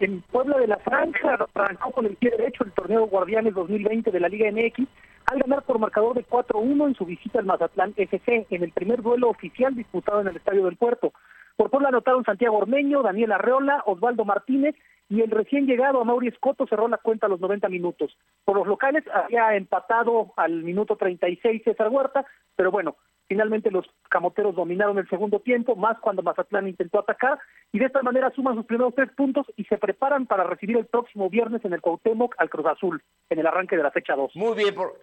[0.00, 4.20] En Puebla de la Franja arrancó con el pie derecho el torneo Guardianes 2020 de
[4.20, 4.88] la Liga MX
[5.26, 9.00] al ganar por marcador de 4-1 en su visita al Mazatlán FC en el primer
[9.00, 11.12] duelo oficial disputado en el Estadio del Puerto.
[11.56, 14.74] Por Puebla anotaron Santiago Ormeño, Daniel Arreola, Osvaldo Martínez
[15.12, 18.16] y el recién llegado a Mauri Escoto cerró la cuenta a los 90 minutos.
[18.46, 22.24] Por los locales había empatado al minuto 36 César Huerta,
[22.56, 22.96] pero bueno,
[23.28, 27.38] finalmente los camoteros dominaron el segundo tiempo, más cuando Mazatlán intentó atacar
[27.72, 30.86] y de esta manera suman sus primeros tres puntos y se preparan para recibir el
[30.86, 34.34] próximo viernes en el Cuauhtémoc al Cruz Azul, en el arranque de la fecha 2.
[34.36, 34.94] Muy bien, por,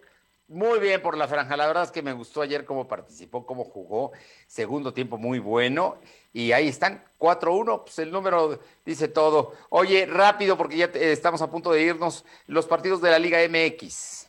[0.50, 1.56] muy bien por la franja.
[1.56, 4.12] La verdad es que me gustó ayer cómo participó, cómo jugó.
[4.48, 5.98] Segundo tiempo muy bueno.
[6.34, 9.54] Y ahí están, 4-1, pues el número dice todo.
[9.70, 14.28] Oye, rápido, porque ya estamos a punto de irnos, los partidos de la Liga MX.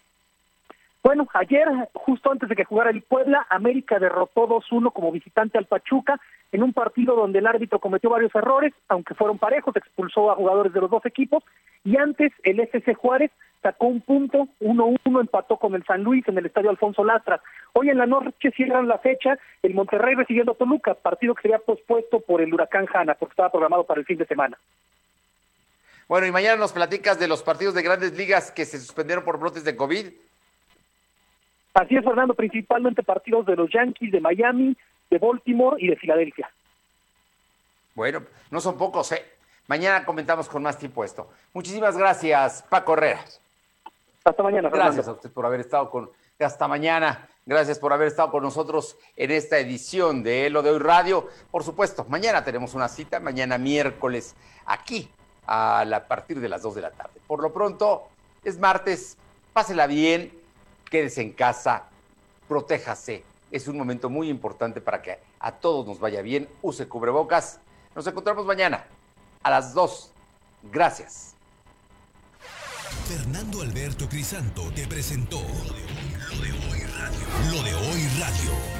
[1.03, 5.66] Bueno, ayer, justo antes de que jugara el Puebla, América derrotó 2-1 como visitante al
[5.66, 6.21] Pachuca
[6.53, 10.72] en un partido donde el árbitro cometió varios errores, aunque fueron parejos, expulsó a jugadores
[10.72, 11.44] de los dos equipos,
[11.84, 13.30] y antes el FC Juárez
[13.62, 17.40] sacó un punto, 1-1 empató con el San Luis en el Estadio Alfonso Lastra.
[17.72, 21.59] Hoy en la noche cierran la fecha el Monterrey recibiendo a Toluca, partido que sería
[21.59, 24.59] pospuesto por el huracán Hanna, porque estaba programado para el fin de semana.
[26.09, 29.38] Bueno, y mañana nos platicas de los partidos de grandes ligas que se suspendieron por
[29.38, 30.07] brotes de COVID.
[31.74, 34.76] Así es, Fernando, principalmente partidos de los Yankees de Miami,
[35.11, 36.51] de Baltimore y de Filadelfia.
[37.95, 39.25] Bueno, no son pocos, ¿eh?
[39.67, 41.29] Mañana comentamos con más tiempo esto.
[41.53, 43.41] Muchísimas gracias, Paco Herreras.
[44.25, 44.69] Hasta mañana.
[44.69, 46.11] Gracias a usted por haber estado con.
[46.39, 47.29] Hasta mañana.
[47.45, 51.29] Gracias por haber estado con nosotros en esta edición de Lo de Hoy Radio.
[51.51, 54.37] Por supuesto, mañana tenemos una cita, mañana miércoles,
[54.67, 55.11] aquí,
[55.47, 57.21] a, la, a partir de las 2 de la tarde.
[57.27, 58.09] Por lo pronto,
[58.45, 59.17] es martes,
[59.53, 60.33] pásela bien,
[60.91, 61.89] quédese en casa,
[62.49, 63.25] protéjase.
[63.51, 66.48] Es un momento muy importante para que a todos nos vaya bien.
[66.62, 67.61] Use cubrebocas.
[67.94, 68.84] Nos encontramos mañana
[69.42, 70.12] a las 2.
[70.70, 71.34] Gracias.
[73.07, 77.53] Fernando Alberto Crisanto te presentó Lo de Hoy Radio.
[77.53, 78.80] Lo de Hoy Radio.